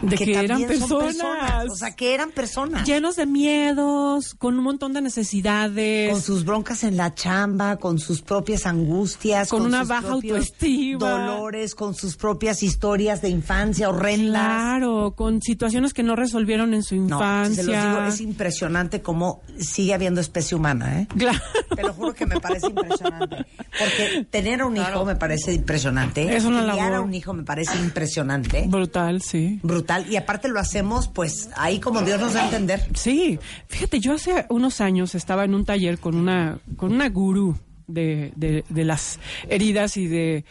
De 0.00 0.16
que 0.16 0.34
eran 0.44 0.62
personas. 0.64 1.68
O 1.70 1.76
sea, 1.76 1.94
que 1.94 2.14
eran 2.14 2.30
personas. 2.30 2.86
llenos 2.86 3.16
de 3.16 3.26
miedos, 3.26 4.34
con 4.34 4.58
un 4.58 4.64
montón 4.64 4.92
de 4.94 5.00
necesidades. 5.02 6.10
Con 6.10 6.20
sus 6.22 6.44
broncas 6.44 6.82
en 6.82 6.96
la 6.96 7.14
chamba, 7.14 7.76
con 7.76 7.98
sus 7.98 8.22
propias 8.22 8.66
angustias, 8.66 9.48
Con 9.48 9.62
una 9.62 9.80
sus 9.80 9.88
baja 9.88 10.08
autoestima. 10.10 10.98
dolores, 10.98 11.74
con 11.74 11.94
sus 11.94 12.16
propias 12.16 12.62
historias 12.62 13.22
de 13.22 13.28
infancia 13.28 13.88
horrendas. 13.90 14.42
Claro, 14.42 15.14
con 15.16 15.40
situaciones 15.42 15.92
que 15.94 16.02
no 16.02 16.16
resolvieron 16.16 16.74
en 16.74 16.82
su 16.82 16.96
No, 16.96 17.16
infancia. 17.16 17.62
se 17.62 17.70
los 17.70 17.76
digo, 17.84 18.02
es 18.06 18.20
impresionante 18.20 19.02
cómo 19.02 19.42
sigue 19.58 19.94
habiendo 19.94 20.20
especie 20.20 20.56
humana, 20.56 21.00
¿eh? 21.02 21.06
Claro. 21.16 21.38
Te 21.76 21.82
lo 21.82 21.92
juro 21.92 22.14
que 22.14 22.26
me 22.26 22.40
parece 22.40 22.66
impresionante. 22.68 23.46
Porque 23.78 24.26
tener 24.30 24.62
un 24.64 24.76
hijo 24.76 25.04
me 25.04 25.16
parece 25.16 25.52
impresionante. 25.54 26.34
Es 26.34 26.44
una 26.44 26.62
Criar 26.72 26.94
a 26.94 27.00
un 27.00 27.12
hijo 27.14 27.32
me 27.34 27.42
parece 27.42 27.76
impresionante. 27.78 28.64
Brutal, 28.68 29.20
sí. 29.22 29.60
Brutal. 29.62 29.81
Y 30.08 30.16
aparte 30.16 30.48
lo 30.48 30.60
hacemos, 30.60 31.08
pues, 31.08 31.50
ahí 31.56 31.80
como 31.80 32.02
Dios 32.02 32.20
nos 32.20 32.34
da 32.34 32.42
a 32.42 32.44
entender. 32.46 32.86
Sí, 32.94 33.38
fíjate, 33.68 34.00
yo 34.00 34.14
hace 34.14 34.46
unos 34.48 34.80
años 34.80 35.14
estaba 35.14 35.44
en 35.44 35.54
un 35.54 35.64
taller 35.64 35.98
con 35.98 36.16
una, 36.16 36.58
con 36.76 36.92
una 36.92 37.08
gurú 37.08 37.56
de, 37.86 38.32
de, 38.36 38.64
de 38.68 38.84
las 38.84 39.18
heridas 39.48 39.96
y 39.96 40.06
de, 40.06 40.44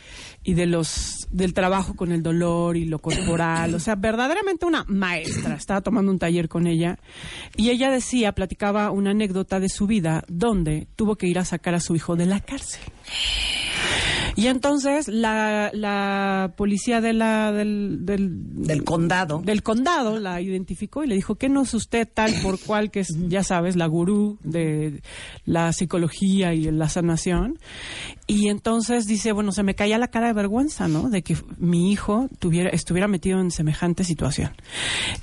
y 0.44 0.54
de 0.54 0.66
los, 0.66 1.28
del 1.32 1.54
trabajo 1.54 1.96
con 1.96 2.12
el 2.12 2.24
dolor 2.24 2.78
y 2.78 2.86
lo 2.86 3.00
corporal. 3.00 3.74
O 3.74 3.80
sea, 3.80 3.96
verdaderamente 3.96 4.66
una 4.66 4.84
maestra. 4.88 5.56
Estaba 5.56 5.82
tomando 5.82 6.12
un 6.12 6.20
taller 6.20 6.50
con 6.50 6.68
ella 6.68 6.98
y 7.56 7.70
ella 7.70 7.90
decía, 7.92 8.34
platicaba 8.34 8.92
una 8.92 9.12
anécdota 9.12 9.60
de 9.60 9.70
su 9.70 9.88
vida 9.88 10.24
donde 10.28 10.88
tuvo 10.96 11.16
que 11.16 11.28
ir 11.28 11.40
a 11.40 11.46
sacar 11.46 11.74
a 11.74 11.80
su 11.80 11.96
hijo 11.96 12.16
de 12.16 12.26
la 12.26 12.40
cárcel. 12.40 12.82
Y 14.36 14.48
entonces 14.48 15.08
la, 15.08 15.72
la 15.74 16.54
policía 16.56 17.02
de 17.02 17.14
la, 17.14 17.52
del, 17.52 18.06
del, 18.06 18.66
Del 18.66 18.84
condado. 18.84 19.42
del 19.44 19.64
condado 19.64 20.20
la 20.20 20.42
identificó 20.42 21.04
y 21.04 21.08
le 21.08 21.16
dijo 21.16 21.36
que 21.36 21.50
no 21.50 21.64
es 21.64 21.74
usted 21.74 22.08
tal 22.12 22.34
por 22.42 22.60
cual 22.60 22.92
que 22.92 23.02
es 23.02 23.16
ya 23.28 23.44
sabes 23.44 23.76
la 23.76 23.86
gurú 23.88 24.38
de 24.44 25.02
la 25.46 25.74
psicología 25.74 26.54
y 26.54 26.72
la 26.72 26.90
sanación 26.90 27.60
y 28.28 28.50
entonces 28.50 29.06
dice 29.08 29.32
bueno 29.32 29.52
se 29.52 29.64
me 29.64 29.76
caía 29.76 29.98
la 29.98 30.10
cara 30.10 30.28
de 30.28 30.34
vergüenza 30.34 30.88
no 30.88 31.10
de 31.10 31.22
que 31.24 31.38
mi 31.58 31.92
hijo 31.92 32.28
tuviera 32.40 32.70
estuviera 32.70 33.08
metido 33.08 33.40
en 33.40 33.52
semejante 33.52 34.04
situación 34.04 34.52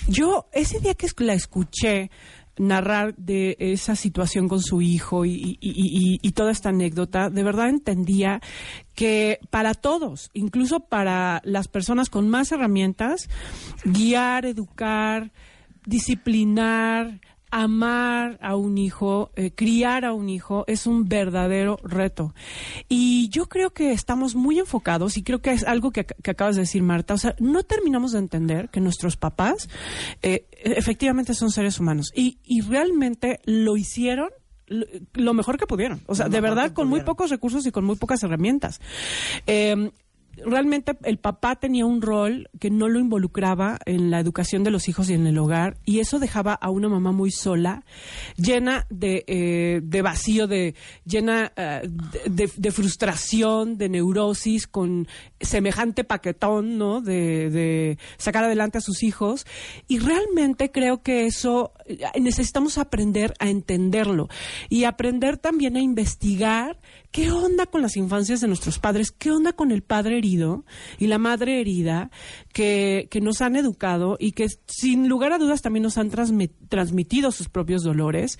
yo 0.08 0.46
ese 0.52 0.80
día 0.80 0.94
que 0.94 1.08
la 1.18 1.34
escuché 1.34 2.10
narrar 2.58 3.14
de 3.16 3.56
esa 3.58 3.96
situación 3.96 4.48
con 4.48 4.60
su 4.62 4.82
hijo 4.82 5.24
y, 5.24 6.18
toda 6.34 6.52
esta 6.52 6.68
anécdota, 6.68 7.30
de 7.30 7.42
verdad 7.42 7.68
entendía 7.68 8.40
que 8.94 9.40
para 9.50 9.74
todos, 9.74 10.30
incluso 10.34 10.80
para 10.80 11.40
las 11.44 11.66
personas 11.66 12.10
con 12.10 12.28
más 12.28 12.52
herramientas, 12.52 13.28
guiar, 13.84 14.46
educar, 14.46 15.32
disciplinar, 15.84 17.20
amar 17.50 18.38
a 18.42 18.56
un 18.56 18.78
hijo, 18.78 19.30
eh, 19.36 19.50
criar 19.54 20.04
a 20.04 20.12
un 20.12 20.28
hijo, 20.28 20.64
es 20.66 20.86
un 20.86 21.08
verdadero 21.08 21.78
reto. 21.82 22.34
Y 22.88 23.28
yo 23.30 23.46
creo 23.48 23.70
que 23.70 23.92
estamos 23.92 24.34
muy 24.34 24.58
enfocados, 24.58 25.16
y 25.16 25.22
creo 25.22 25.40
que 25.40 25.50
es 25.52 25.64
algo 25.64 25.90
que, 25.90 26.04
que 26.04 26.30
acabas 26.30 26.56
de 26.56 26.62
decir, 26.62 26.82
Marta, 26.82 27.14
o 27.14 27.18
sea, 27.18 27.34
no 27.38 27.62
terminamos 27.62 28.12
de 28.12 28.18
entender 28.18 28.68
que 28.70 28.80
nuestros 28.80 29.16
papás 29.16 29.68
eh, 30.22 30.46
efectivamente 30.62 31.34
son 31.34 31.50
seres 31.50 31.80
humanos. 31.80 32.12
Y, 32.14 32.38
y 32.44 32.60
realmente 32.60 33.40
lo 33.44 33.76
hicieron 33.76 34.30
lo- 35.14 35.32
mejor 35.34 35.56
que 35.58 35.66
pudieron. 35.66 36.02
O 36.06 36.14
sea, 36.14 36.26
Lo 36.26 36.32
de 36.32 36.40
verdad, 36.42 36.72
con 36.72 36.88
muy 36.88 37.00
pocos 37.00 37.30
recursos 37.30 37.64
y 37.66 37.70
con 37.72 37.84
muy 37.84 37.96
pocas 37.96 38.22
herramientas. 38.22 38.80
Eh, 39.46 39.90
realmente 40.44 40.96
el 41.04 41.18
papá 41.18 41.56
tenía 41.56 41.86
un 41.86 42.02
rol 42.02 42.48
que 42.58 42.70
no 42.70 42.88
lo 42.88 42.98
involucraba 42.98 43.78
en 43.86 44.10
la 44.10 44.20
educación 44.20 44.64
de 44.64 44.70
los 44.70 44.88
hijos 44.88 45.10
y 45.10 45.14
en 45.14 45.26
el 45.26 45.38
hogar 45.38 45.76
y 45.84 46.00
eso 46.00 46.18
dejaba 46.18 46.54
a 46.54 46.70
una 46.70 46.88
mamá 46.88 47.12
muy 47.12 47.30
sola, 47.30 47.84
llena 48.36 48.86
de, 48.90 49.24
eh, 49.26 49.80
de 49.82 50.02
vacío, 50.02 50.46
de 50.46 50.74
llena 51.04 51.52
eh, 51.56 51.88
de, 52.26 52.70
frustración, 52.70 53.78
de 53.78 53.88
neurosis, 53.88 54.66
con 54.66 55.08
semejante 55.40 56.04
paquetón, 56.04 56.78
¿no? 56.78 57.00
De, 57.00 57.50
de 57.50 57.98
sacar 58.16 58.44
adelante 58.44 58.78
a 58.78 58.82
sus 58.82 59.02
hijos 59.02 59.46
y 59.86 59.98
realmente 59.98 60.70
creo 60.70 61.02
que 61.02 61.26
eso 61.26 61.72
eh, 61.86 61.98
necesitamos 62.20 62.78
aprender 62.78 63.34
a 63.38 63.48
entenderlo 63.48 64.28
y 64.68 64.84
aprender 64.84 65.38
también 65.38 65.76
a 65.76 65.80
investigar 65.80 66.78
qué 67.10 67.30
onda 67.30 67.66
con 67.66 67.82
las 67.82 67.96
infancias 67.96 68.40
de 68.40 68.48
nuestros 68.48 68.78
padres, 68.78 69.10
qué 69.10 69.30
onda 69.30 69.52
con 69.52 69.72
el 69.72 69.82
padre 69.82 70.18
herido 70.18 70.27
y 70.36 71.06
la 71.06 71.18
madre 71.18 71.60
herida 71.60 72.10
que, 72.52 73.08
que 73.10 73.20
nos 73.20 73.40
han 73.40 73.56
educado 73.56 74.16
y 74.20 74.32
que 74.32 74.46
sin 74.66 75.08
lugar 75.08 75.32
a 75.32 75.38
dudas 75.38 75.62
también 75.62 75.82
nos 75.82 75.96
han 75.98 76.10
transmi- 76.10 76.50
transmitido 76.68 77.30
sus 77.30 77.48
propios 77.48 77.82
dolores 77.82 78.38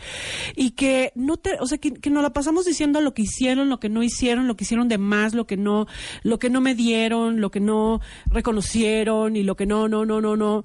y 0.57 0.73
que 0.73 1.13
no 1.15 1.37
te, 1.37 1.57
o 1.61 1.67
sea, 1.67 1.79
que, 1.79 1.95
que 1.95 2.11
nos 2.11 2.23
la 2.23 2.33
pasamos 2.33 2.65
diciendo 2.65 3.01
lo 3.01 3.15
que 3.15 3.23
hicieron, 3.23 3.69
lo 3.69 3.81
que 3.81 3.89
no 3.89 4.03
hicieron, 4.03 4.49
lo 4.49 4.57
que 4.57 4.65
hicieron 4.65 4.89
de 4.89 4.99
más, 4.99 5.35
lo 5.35 5.47
que 5.47 5.57
no, 5.57 5.87
lo 6.23 6.39
que 6.39 6.51
no 6.51 6.61
me 6.61 6.75
dieron, 6.75 7.41
lo 7.41 7.51
que 7.51 7.61
no 7.61 8.01
reconocieron 8.27 9.37
y 9.37 9.43
lo 9.43 9.57
que 9.57 9.67
no, 9.67 9.89
no, 9.89 10.05
no, 10.05 10.21
no, 10.21 10.37
no 10.37 10.63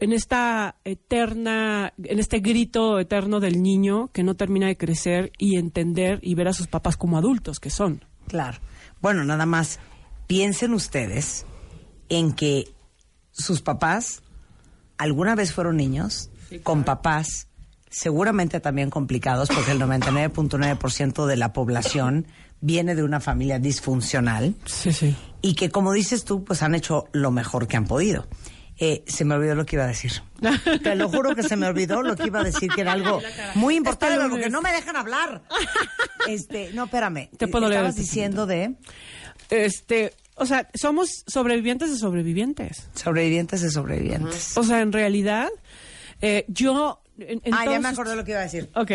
en 0.00 0.12
esta 0.12 0.76
eterna, 0.84 1.92
en 2.02 2.18
este 2.18 2.40
grito 2.40 2.98
eterno 2.98 3.38
del 3.38 3.62
niño 3.62 4.10
que 4.12 4.24
no 4.24 4.34
termina 4.34 4.66
de 4.66 4.76
crecer 4.76 5.30
y 5.38 5.56
entender 5.56 6.18
y 6.20 6.34
ver 6.34 6.48
a 6.48 6.52
sus 6.52 6.66
papás 6.66 6.96
como 6.96 7.16
adultos 7.16 7.60
que 7.60 7.70
son. 7.70 8.04
Claro. 8.26 8.58
Bueno, 9.00 9.22
nada 9.24 9.46
más 9.46 9.78
piensen 10.26 10.74
ustedes 10.74 11.46
en 12.08 12.32
que 12.32 12.68
sus 13.32 13.60
papás 13.62 14.22
alguna 14.98 15.34
vez 15.34 15.52
fueron 15.52 15.76
niños 15.76 16.30
con 16.62 16.84
papás 16.84 17.48
seguramente 17.90 18.60
también 18.60 18.90
complicados 18.90 19.48
porque 19.48 19.72
el 19.72 19.80
99.9% 19.80 21.26
de 21.26 21.36
la 21.36 21.52
población 21.52 22.26
viene 22.60 22.94
de 22.94 23.02
una 23.02 23.20
familia 23.20 23.58
disfuncional 23.58 24.54
Sí, 24.64 24.92
sí. 24.92 25.16
y 25.42 25.54
que 25.54 25.70
como 25.70 25.92
dices 25.92 26.24
tú 26.24 26.44
pues 26.44 26.62
han 26.62 26.74
hecho 26.74 27.06
lo 27.12 27.30
mejor 27.30 27.66
que 27.66 27.76
han 27.76 27.86
podido. 27.86 28.26
Eh, 28.76 29.04
se 29.06 29.24
me 29.24 29.36
olvidó 29.36 29.54
lo 29.54 29.64
que 29.66 29.76
iba 29.76 29.84
a 29.84 29.88
decir. 29.88 30.10
Te 30.82 30.96
lo 30.96 31.08
juro 31.08 31.36
que 31.36 31.44
se 31.44 31.54
me 31.54 31.68
olvidó 31.68 32.02
lo 32.02 32.16
que 32.16 32.26
iba 32.26 32.40
a 32.40 32.42
decir, 32.42 32.72
que 32.72 32.80
era 32.80 32.90
algo 32.90 33.20
muy 33.54 33.76
importante, 33.76 34.18
porque 34.28 34.50
no 34.50 34.60
me 34.62 34.72
dejan 34.72 34.96
hablar. 34.96 35.42
Este, 36.26 36.72
no, 36.72 36.84
espérame. 36.86 37.28
Te 37.36 37.46
puedo 37.46 37.68
leer 37.68 37.82
Estabas 37.82 37.90
este 37.90 38.00
diciendo 38.00 38.46
de 38.46 38.74
Este, 39.50 40.12
o 40.36 40.46
sea, 40.46 40.68
somos 40.74 41.24
sobrevivientes 41.26 41.90
de 41.90 41.96
sobrevivientes. 41.96 42.88
sobrevivientes 42.94 43.60
de 43.62 43.70
sobrevivientes. 43.70 44.56
O 44.56 44.64
sea, 44.64 44.80
en 44.80 44.92
realidad, 44.92 45.48
eh, 46.20 46.44
yo... 46.48 47.00
En, 47.16 47.40
en 47.44 47.54
ah, 47.54 47.64
ya 47.64 47.78
me 47.78 47.88
acordé 47.88 48.16
lo 48.16 48.24
que 48.24 48.32
iba 48.32 48.40
a 48.40 48.44
decir. 48.44 48.70
Ok. 48.74 48.90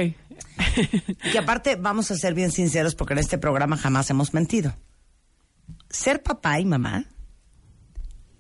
Y 1.34 1.38
aparte, 1.38 1.78
vamos 1.78 2.12
a 2.12 2.16
ser 2.16 2.34
bien 2.34 2.52
sinceros 2.52 2.96
porque 2.96 3.14
en 3.14 3.20
este 3.20 3.38
programa 3.38 3.78
jamás 3.78 4.10
hemos 4.10 4.34
mentido. 4.34 4.76
Ser 5.90 6.22
papá 6.22 6.60
y 6.60 6.66
mamá 6.66 7.06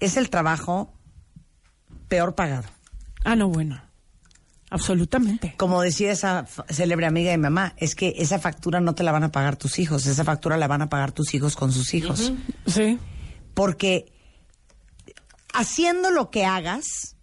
es 0.02 0.18
el 0.18 0.30
trabajo 0.30 0.94
peor 2.10 2.36
pagado. 2.36 2.68
ah, 3.24 3.36
no, 3.36 3.48
bueno. 3.48 3.82
Absolutamente. 4.70 5.56
Como 5.58 5.82
decía 5.82 6.12
esa 6.12 6.46
célebre 6.70 7.06
amiga 7.08 7.32
de 7.32 7.38
mi 7.38 7.44
mamá, 7.44 7.74
es 7.78 7.96
que 7.96 8.14
esa 8.18 8.38
factura 8.40 8.80
no 8.80 8.94
te 8.96 9.04
la 9.04 9.12
van 9.12 9.24
a 9.24 9.32
pagar 9.32 9.56
tus 9.56 9.80
hijos, 9.80 10.06
esa 10.06 10.24
factura 10.24 10.58
la 10.58 10.68
van 10.68 10.82
a 10.84 10.90
pagar 10.90 11.12
tus 11.12 11.34
hijos 11.34 11.56
con 11.56 11.72
sus 11.72 11.94
hijos. 11.94 12.32
Sí. 12.68 13.00
Porque 13.54 14.12
haciendo 15.54 16.12
lo 16.12 16.30
que 16.30 16.46
hagas, 16.46 17.16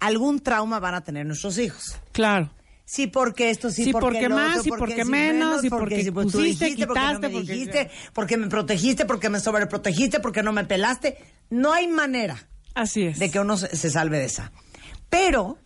algún 0.00 0.40
trauma 0.40 0.80
van 0.80 0.94
a 0.94 1.02
tener 1.02 1.26
nuestros 1.26 1.58
hijos. 1.58 1.96
Claro. 2.12 2.50
Sí, 2.84 3.06
porque 3.06 3.48
esto, 3.50 3.70
sí, 3.70 3.84
Sí, 3.84 3.92
porque, 3.92 4.04
porque 4.06 4.28
lo 4.28 4.34
más, 4.36 4.58
otro, 4.58 4.74
y 4.74 4.78
porque 4.78 5.04
menos, 5.04 5.64
y 5.64 5.70
porque 5.70 6.02
si 6.04 6.10
pues, 6.10 6.26
tú 6.26 6.32
pusiste, 6.38 6.64
dijiste, 6.66 6.86
porque 6.86 7.00
no 7.00 7.06
quitaste, 7.06 7.28
me 7.28 7.32
porque- 7.34 7.52
dijiste, 7.52 7.90
porque 8.12 8.36
me 8.36 8.46
protegiste, 8.48 9.04
porque 9.06 9.28
me 9.30 9.40
sobreprotegiste, 9.40 10.20
porque 10.20 10.42
no 10.42 10.52
me 10.52 10.64
pelaste. 10.64 11.16
No 11.48 11.72
hay 11.72 11.86
manera 11.86 12.48
Así 12.74 13.04
es. 13.04 13.18
de 13.18 13.30
que 13.30 13.38
uno 13.40 13.56
se, 13.56 13.74
se 13.76 13.88
salve 13.88 14.18
de 14.18 14.24
esa. 14.26 14.52
Pero 15.08 15.58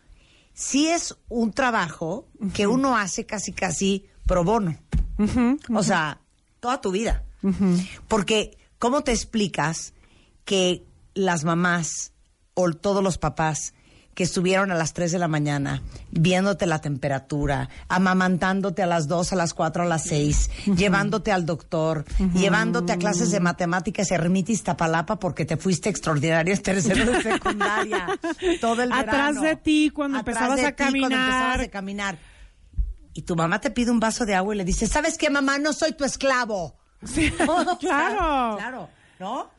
sí 0.57 0.89
es 0.89 1.15
un 1.29 1.53
trabajo 1.53 2.27
que 2.55 2.67
uno 2.67 2.97
hace 2.97 3.27
casi, 3.27 3.53
casi 3.53 4.07
pro 4.27 4.43
bono. 4.43 4.77
O 5.73 5.83
sea, 5.83 6.21
toda 6.59 6.81
tu 6.81 6.91
vida. 6.91 7.25
Porque, 8.09 8.59
¿cómo 8.79 9.03
te 9.03 9.13
explicas 9.13 9.93
que 10.45 10.85
las 11.15 11.45
mamás 11.45 12.13
o 12.55 12.73
todos 12.73 13.05
los 13.05 13.19
papás 13.19 13.75
que 14.17 14.25
estuvieron 14.25 14.73
a 14.73 14.75
las 14.75 14.95
3 14.95 15.13
de 15.13 15.19
la 15.19 15.29
mañana 15.29 15.83
viéndote 16.11 16.65
la 16.65 16.81
temperatura, 16.81 17.69
amamantándote 17.89 18.83
a 18.83 18.87
las 18.87 19.09
2, 19.09 19.35
a 19.35 19.37
las 19.37 19.53
4, 19.53 19.83
a 19.83 19.87
las 19.87 20.05
6, 20.05 20.51
llevándote 20.75 21.33
al 21.33 21.45
doctor, 21.45 22.07
llevándote 22.35 22.93
a 22.95 22.97
clases 22.97 23.31
de 23.31 23.41
matemáticas 23.41 24.11
Ermita 24.11 24.53
Iztapalapa 24.53 25.19
porque 25.19 25.45
te 25.45 25.59
fuiste 25.59 25.91
extraordinario 25.91 26.55
en 26.55 26.63
tercero 26.63 27.13
de 27.13 27.23
secundaria, 27.35 28.07
todo 28.61 28.83
el 28.83 28.91
Atrás 28.91 29.35
verano. 29.35 29.43
de 29.43 29.57
ti 29.57 29.91
cuando 29.95 30.19
Atrás 30.19 30.37
empezabas 30.37 30.61
de 30.61 30.67
a 30.67 30.71
ti 30.73 30.77
cuando 30.77 30.99
caminar. 31.09 31.21
empezabas 31.29 31.61
a 31.61 31.71
caminar. 31.71 32.19
Y 33.13 33.23
tu 33.23 33.37
mamá 33.37 33.61
te 33.61 33.71
pide 33.71 33.91
un 33.91 34.01
vaso 34.01 34.25
de 34.25 34.35
agua 34.35 34.55
y 34.55 34.59
le 34.59 34.65
dice, 34.65 34.87
¿sabes 34.87 35.19
qué, 35.19 35.29
mamá? 35.29 35.59
No 35.59 35.73
soy 35.75 35.93
tu 35.93 36.05
esclavo. 36.05 36.79
Sí, 37.05 37.31
O 37.47 37.63
sea, 37.65 37.77
claro. 37.79 38.57
Claro, 38.57 38.89
¿no? 39.19 39.51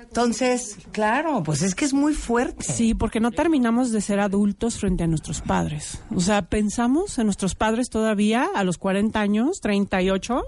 Entonces, 0.00 0.78
claro, 0.92 1.42
pues 1.42 1.62
es 1.62 1.74
que 1.74 1.84
es 1.84 1.94
muy 1.94 2.14
fuerte. 2.14 2.64
Sí, 2.64 2.94
porque 2.94 3.20
no 3.20 3.30
terminamos 3.30 3.92
de 3.92 4.00
ser 4.00 4.20
adultos 4.20 4.78
frente 4.78 5.04
a 5.04 5.06
nuestros 5.06 5.40
padres. 5.40 6.02
O 6.14 6.20
sea, 6.20 6.42
pensamos 6.42 7.18
en 7.18 7.26
nuestros 7.26 7.54
padres 7.54 7.88
todavía 7.90 8.48
a 8.54 8.64
los 8.64 8.78
40 8.78 9.20
años, 9.20 9.60
38, 9.60 10.44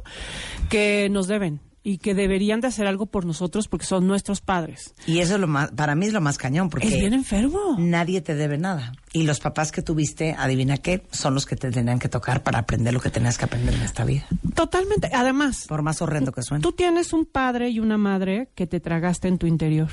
que 0.69 1.09
nos 1.11 1.29
deben 1.29 1.61
y 1.83 1.97
que 1.99 2.15
deberían 2.15 2.61
de 2.61 2.67
hacer 2.69 2.87
algo 2.87 3.07
por 3.07 3.25
nosotros 3.25 3.67
porque 3.67 3.87
son 3.87 4.07
nuestros 4.07 4.43
padres. 4.43 4.95
Y 5.07 5.21
eso 5.21 5.35
es 5.37 5.41
lo 5.41 5.47
más, 5.47 5.71
para 5.71 5.95
mí 5.95 6.07
es 6.07 6.13
lo 6.13 6.21
más 6.21 6.37
cañón, 6.37 6.69
porque 6.69 6.89
Es 6.89 6.95
bien 6.95 7.15
enfermo. 7.15 7.77
nadie 7.79 8.21
te 8.21 8.35
debe 8.35 8.59
nada. 8.59 8.93
Y 9.13 9.23
los 9.23 9.41
papás 9.41 9.73
que 9.73 9.81
tuviste, 9.83 10.35
adivina 10.39 10.77
qué, 10.77 11.03
son 11.11 11.33
los 11.35 11.47
que 11.47 11.57
te 11.57 11.71
tenían 11.71 11.99
que 11.99 12.09
tocar 12.11 12.43
para 12.43 12.59
aprender 12.59 12.93
lo 12.93 13.01
que 13.01 13.09
tenías 13.11 13.39
que 13.39 13.47
aprender 13.47 13.75
en 13.75 13.81
esta 13.83 14.05
vida. 14.05 14.27
Totalmente. 14.55 15.11
Además, 15.15 15.65
Por 15.69 15.83
más 15.83 16.03
horrendo 16.03 16.33
que 16.33 16.43
suene. 16.43 16.63
tú 16.63 16.73
tienes 16.73 17.13
un 17.13 17.25
padre 17.25 17.71
y 17.71 17.81
una 17.81 17.97
madre 17.97 18.51
que 18.55 18.67
te 18.67 18.79
tragaste 18.81 19.29
en 19.29 19.39
tu 19.39 19.47
interior. 19.47 19.91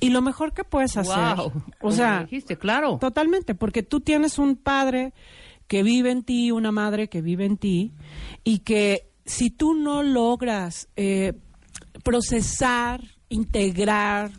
Y 0.00 0.10
lo 0.10 0.22
mejor 0.22 0.52
que 0.52 0.64
puedes 0.64 0.96
hacer, 0.96 1.36
Wow. 1.36 1.46
o 1.46 1.52
Como 1.78 1.92
sea, 1.92 2.22
dijiste, 2.24 2.58
claro. 2.58 2.98
Totalmente, 3.00 3.54
porque 3.54 3.82
tú 3.84 4.00
tienes 4.00 4.38
un 4.38 4.56
padre 4.56 5.14
que 5.68 5.82
vive 5.82 6.10
en 6.10 6.22
ti, 6.24 6.50
una 6.50 6.72
madre 6.72 7.08
que 7.08 7.22
vive 7.22 7.46
en 7.46 7.56
ti, 7.56 7.92
y 8.44 8.58
que 8.58 9.11
si 9.32 9.48
tú 9.48 9.72
no 9.72 10.02
logras 10.02 10.88
eh, 10.94 11.32
procesar, 12.04 13.00
integrar, 13.30 14.30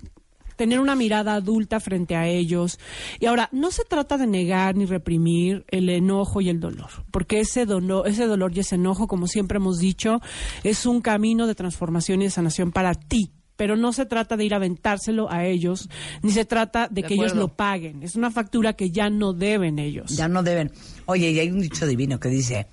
tener 0.55 0.79
una 0.79 0.95
mirada 0.95 1.33
adulta 1.33 1.79
frente 1.79 2.15
a 2.15 2.27
ellos. 2.27 2.77
Y 3.19 3.25
ahora, 3.25 3.49
no 3.51 3.71
se 3.71 3.85
trata 3.85 4.19
de 4.19 4.27
negar 4.27 4.75
ni 4.75 4.85
reprimir 4.85 5.65
el 5.69 5.89
enojo 5.89 6.41
y 6.41 6.49
el 6.49 6.59
dolor, 6.59 6.91
porque 7.09 7.39
ese 7.39 7.65
dolor, 7.65 8.07
ese 8.07 8.27
dolor 8.27 8.55
y 8.55 8.59
ese 8.59 8.75
enojo, 8.75 9.07
como 9.07 9.25
siempre 9.25 9.57
hemos 9.57 9.79
dicho, 9.79 10.21
es 10.63 10.85
un 10.85 11.01
camino 11.01 11.47
de 11.47 11.55
transformación 11.55 12.21
y 12.21 12.25
de 12.25 12.29
sanación 12.29 12.71
para 12.71 12.93
ti. 12.93 13.31
Pero 13.55 13.75
no 13.75 13.93
se 13.93 14.05
trata 14.05 14.37
de 14.37 14.45
ir 14.45 14.53
a 14.53 14.57
aventárselo 14.57 15.31
a 15.31 15.45
ellos, 15.45 15.89
ni 16.21 16.31
se 16.31 16.45
trata 16.45 16.87
de, 16.87 17.01
De 17.01 17.07
que 17.07 17.15
ellos 17.15 17.35
lo 17.35 17.47
paguen. 17.47 18.03
Es 18.03 18.15
una 18.15 18.29
factura 18.29 18.73
que 18.73 18.91
ya 18.91 19.09
no 19.09 19.33
deben 19.33 19.79
ellos. 19.79 20.15
Ya 20.15 20.27
no 20.27 20.43
deben. 20.43 20.71
Oye, 21.05 21.31
y 21.31 21.39
hay 21.39 21.49
un 21.49 21.61
dicho 21.61 21.87
divino 21.87 22.19
que 22.19 22.29
dice, 22.29 22.67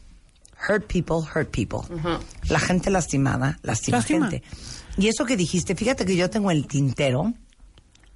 hurt 0.68 0.86
people, 0.86 1.16
hurt 1.34 1.50
people. 1.50 1.80
La 2.48 2.58
gente 2.60 2.90
lastimada, 2.90 3.58
lastima, 3.62 3.98
Lastima. 3.98 4.30
gente. 4.30 4.46
Y 4.96 5.08
eso 5.08 5.24
que 5.24 5.36
dijiste, 5.36 5.74
fíjate 5.74 6.04
que 6.04 6.16
yo 6.16 6.28
tengo 6.30 6.50
el 6.50 6.66
tintero. 6.66 7.32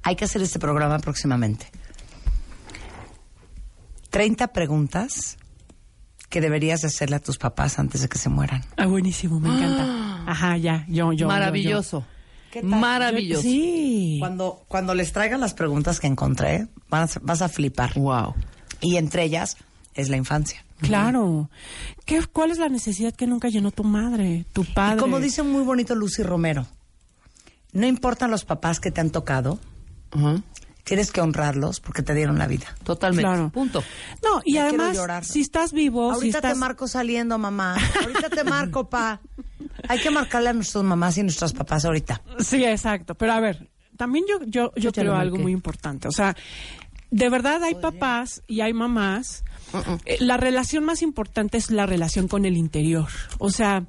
Hay 0.02 0.16
que 0.16 0.24
hacer 0.26 0.42
este 0.42 0.58
programa 0.58 0.98
próximamente. 0.98 1.70
30 4.10 4.48
preguntas 4.48 5.36
que 6.28 6.40
deberías 6.40 6.84
hacerle 6.84 7.16
a 7.16 7.20
tus 7.20 7.38
papás 7.38 7.78
antes 7.78 8.02
de 8.02 8.08
que 8.08 8.18
se 8.18 8.28
mueran. 8.28 8.64
Ah, 8.76 8.86
buenísimo, 8.86 9.40
me 9.40 9.48
encanta. 9.48 10.24
Ajá, 10.30 10.56
ya, 10.56 10.84
yo, 10.88 11.12
yo. 11.12 11.18
yo, 11.20 11.28
Maravilloso. 11.28 12.04
¿Qué 12.50 12.60
tal? 12.60 12.70
Maravilloso. 12.80 13.42
Sí. 13.42 14.16
Cuando, 14.20 14.64
cuando 14.68 14.94
les 14.94 15.12
traigan 15.12 15.40
las 15.40 15.54
preguntas 15.54 16.00
que 16.00 16.06
encontré, 16.06 16.68
vas, 16.88 17.18
vas 17.22 17.42
a 17.42 17.48
flipar. 17.48 17.94
Wow. 17.94 18.34
Y 18.80 18.96
entre 18.96 19.24
ellas, 19.24 19.56
es 19.94 20.08
la 20.08 20.16
infancia. 20.16 20.63
Claro. 20.80 21.50
¿Qué, 22.04 22.24
¿Cuál 22.26 22.50
es 22.50 22.58
la 22.58 22.68
necesidad 22.68 23.14
que 23.14 23.26
nunca 23.26 23.48
llenó 23.48 23.70
tu 23.70 23.84
madre, 23.84 24.44
tu 24.52 24.64
padre? 24.64 24.96
Y 24.96 25.00
como 25.00 25.20
dice 25.20 25.42
muy 25.42 25.62
bonito 25.62 25.94
Lucy 25.94 26.22
Romero, 26.22 26.66
no 27.72 27.86
importan 27.86 28.30
los 28.30 28.44
papás 28.44 28.80
que 28.80 28.90
te 28.90 29.00
han 29.00 29.10
tocado, 29.10 29.58
Ajá. 30.10 30.42
tienes 30.84 31.10
que 31.10 31.20
honrarlos 31.20 31.80
porque 31.80 32.02
te 32.02 32.14
dieron 32.14 32.38
la 32.38 32.46
vida. 32.46 32.66
Totalmente. 32.84 33.22
Claro. 33.28 33.50
Punto. 33.50 33.82
No, 34.22 34.42
y 34.44 34.54
Ya 34.54 34.68
además, 34.68 35.26
si 35.26 35.40
estás 35.40 35.72
vivo, 35.72 36.10
si 36.10 36.14
Ahorita 36.16 36.38
estás... 36.38 36.52
te 36.52 36.58
marco 36.58 36.86
saliendo, 36.88 37.38
mamá. 37.38 37.76
Ahorita 38.02 38.28
te 38.30 38.44
marco, 38.44 38.88
pa. 38.90 39.20
Hay 39.88 39.98
que 40.00 40.10
marcarle 40.10 40.50
a 40.50 40.52
nuestras 40.52 40.84
mamás 40.84 41.16
y 41.16 41.20
a 41.20 41.24
nuestros 41.24 41.52
papás 41.52 41.84
ahorita. 41.84 42.20
Sí, 42.40 42.64
exacto. 42.64 43.14
Pero 43.14 43.32
a 43.32 43.40
ver, 43.40 43.70
también 43.96 44.24
yo, 44.28 44.40
yo, 44.46 44.72
yo 44.76 44.82
Yo 44.82 44.92
creo 44.92 45.14
algo 45.16 45.38
muy 45.38 45.52
importante. 45.52 46.08
O 46.08 46.12
sea, 46.12 46.36
de 47.10 47.28
verdad 47.30 47.62
hay 47.62 47.74
papás 47.76 48.42
y 48.46 48.60
hay 48.60 48.72
mamás. 48.72 49.44
Eh, 50.06 50.16
La 50.20 50.36
relación 50.36 50.84
más 50.84 51.02
importante 51.02 51.58
es 51.58 51.70
la 51.70 51.86
relación 51.86 52.28
con 52.28 52.44
el 52.44 52.56
interior. 52.56 53.08
O 53.38 53.50
sea, 53.50 53.84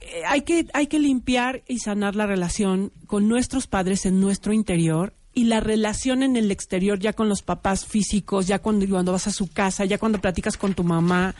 eh, 0.00 0.22
hay 0.26 0.42
que, 0.42 0.66
hay 0.72 0.86
que 0.86 0.98
limpiar 0.98 1.62
y 1.68 1.78
sanar 1.78 2.16
la 2.16 2.26
relación 2.26 2.92
con 3.06 3.28
nuestros 3.28 3.66
padres 3.66 4.06
en 4.06 4.20
nuestro 4.20 4.52
interior 4.52 5.14
y 5.34 5.44
la 5.44 5.60
relación 5.60 6.22
en 6.22 6.36
el 6.36 6.50
exterior 6.50 6.98
ya 6.98 7.12
con 7.12 7.28
los 7.28 7.42
papás 7.42 7.86
físicos, 7.86 8.46
ya 8.46 8.58
cuando, 8.58 8.86
cuando 8.88 9.12
vas 9.12 9.26
a 9.26 9.32
su 9.32 9.50
casa, 9.50 9.84
ya 9.84 9.98
cuando 9.98 10.20
platicas 10.20 10.56
con 10.56 10.74
tu 10.74 10.84
mamá, 10.84 11.34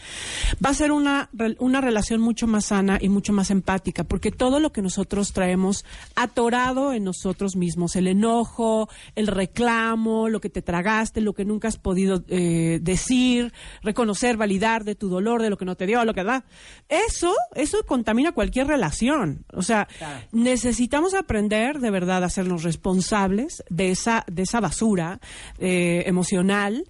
va 0.64 0.70
a 0.70 0.75
ser 0.75 0.92
una, 0.92 1.28
una 1.58 1.80
relación 1.80 2.20
mucho 2.20 2.46
más 2.46 2.66
sana 2.66 2.99
y 3.00 3.08
mucho 3.08 3.32
más 3.32 3.50
empática, 3.50 4.04
porque 4.04 4.30
todo 4.30 4.61
lo 4.61 4.72
que 4.72 4.82
nosotros 4.82 5.32
traemos 5.32 5.84
atorado 6.14 6.92
en 6.92 7.04
nosotros 7.04 7.56
mismos, 7.56 7.96
el 7.96 8.06
enojo, 8.06 8.88
el 9.14 9.26
reclamo, 9.26 10.28
lo 10.28 10.40
que 10.40 10.49
te 10.49 10.62
tragaste, 10.62 11.20
lo 11.20 11.34
que 11.34 11.44
nunca 11.44 11.68
has 11.68 11.78
podido 11.78 12.25
eh, 12.28 12.78
decir, 12.82 13.52
reconocer, 13.82 14.37
validar 14.37 14.84
de 14.84 14.94
tu 14.94 15.08
dolor, 15.08 15.42
de 15.42 15.50
lo 15.50 15.58
que 15.58 15.64
no 15.64 15.76
te 15.76 15.87
dio, 15.87 16.04
lo 16.04 16.14
que 16.14 16.25
da, 16.25 16.44
eso, 16.88 17.34
eso 17.54 17.84
contamina 17.87 18.32
cualquier 18.32 18.68
relación. 18.68 19.44
O 19.52 19.62
sea, 19.62 19.88
necesitamos 20.32 21.14
aprender 21.14 21.80
de 21.80 21.90
verdad 21.90 22.22
a 22.22 22.26
hacernos 22.26 22.62
responsables 22.62 23.62
de 23.68 23.81
esa, 23.90 24.24
de 24.30 24.42
esa 24.42 24.60
basura 24.60 25.20
eh, 25.58 26.04
emocional 26.06 26.84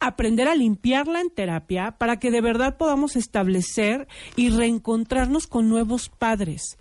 aprender 0.00 0.48
a 0.48 0.54
limpiarla 0.54 1.20
en 1.20 1.30
terapia 1.30 1.92
para 1.98 2.18
que 2.18 2.30
de 2.30 2.40
verdad 2.40 2.76
podamos 2.76 3.16
establecer 3.16 4.06
y 4.36 4.50
reencontrarnos 4.50 5.46
con 5.46 5.68
nuevos 5.68 6.10
padres, 6.10 6.78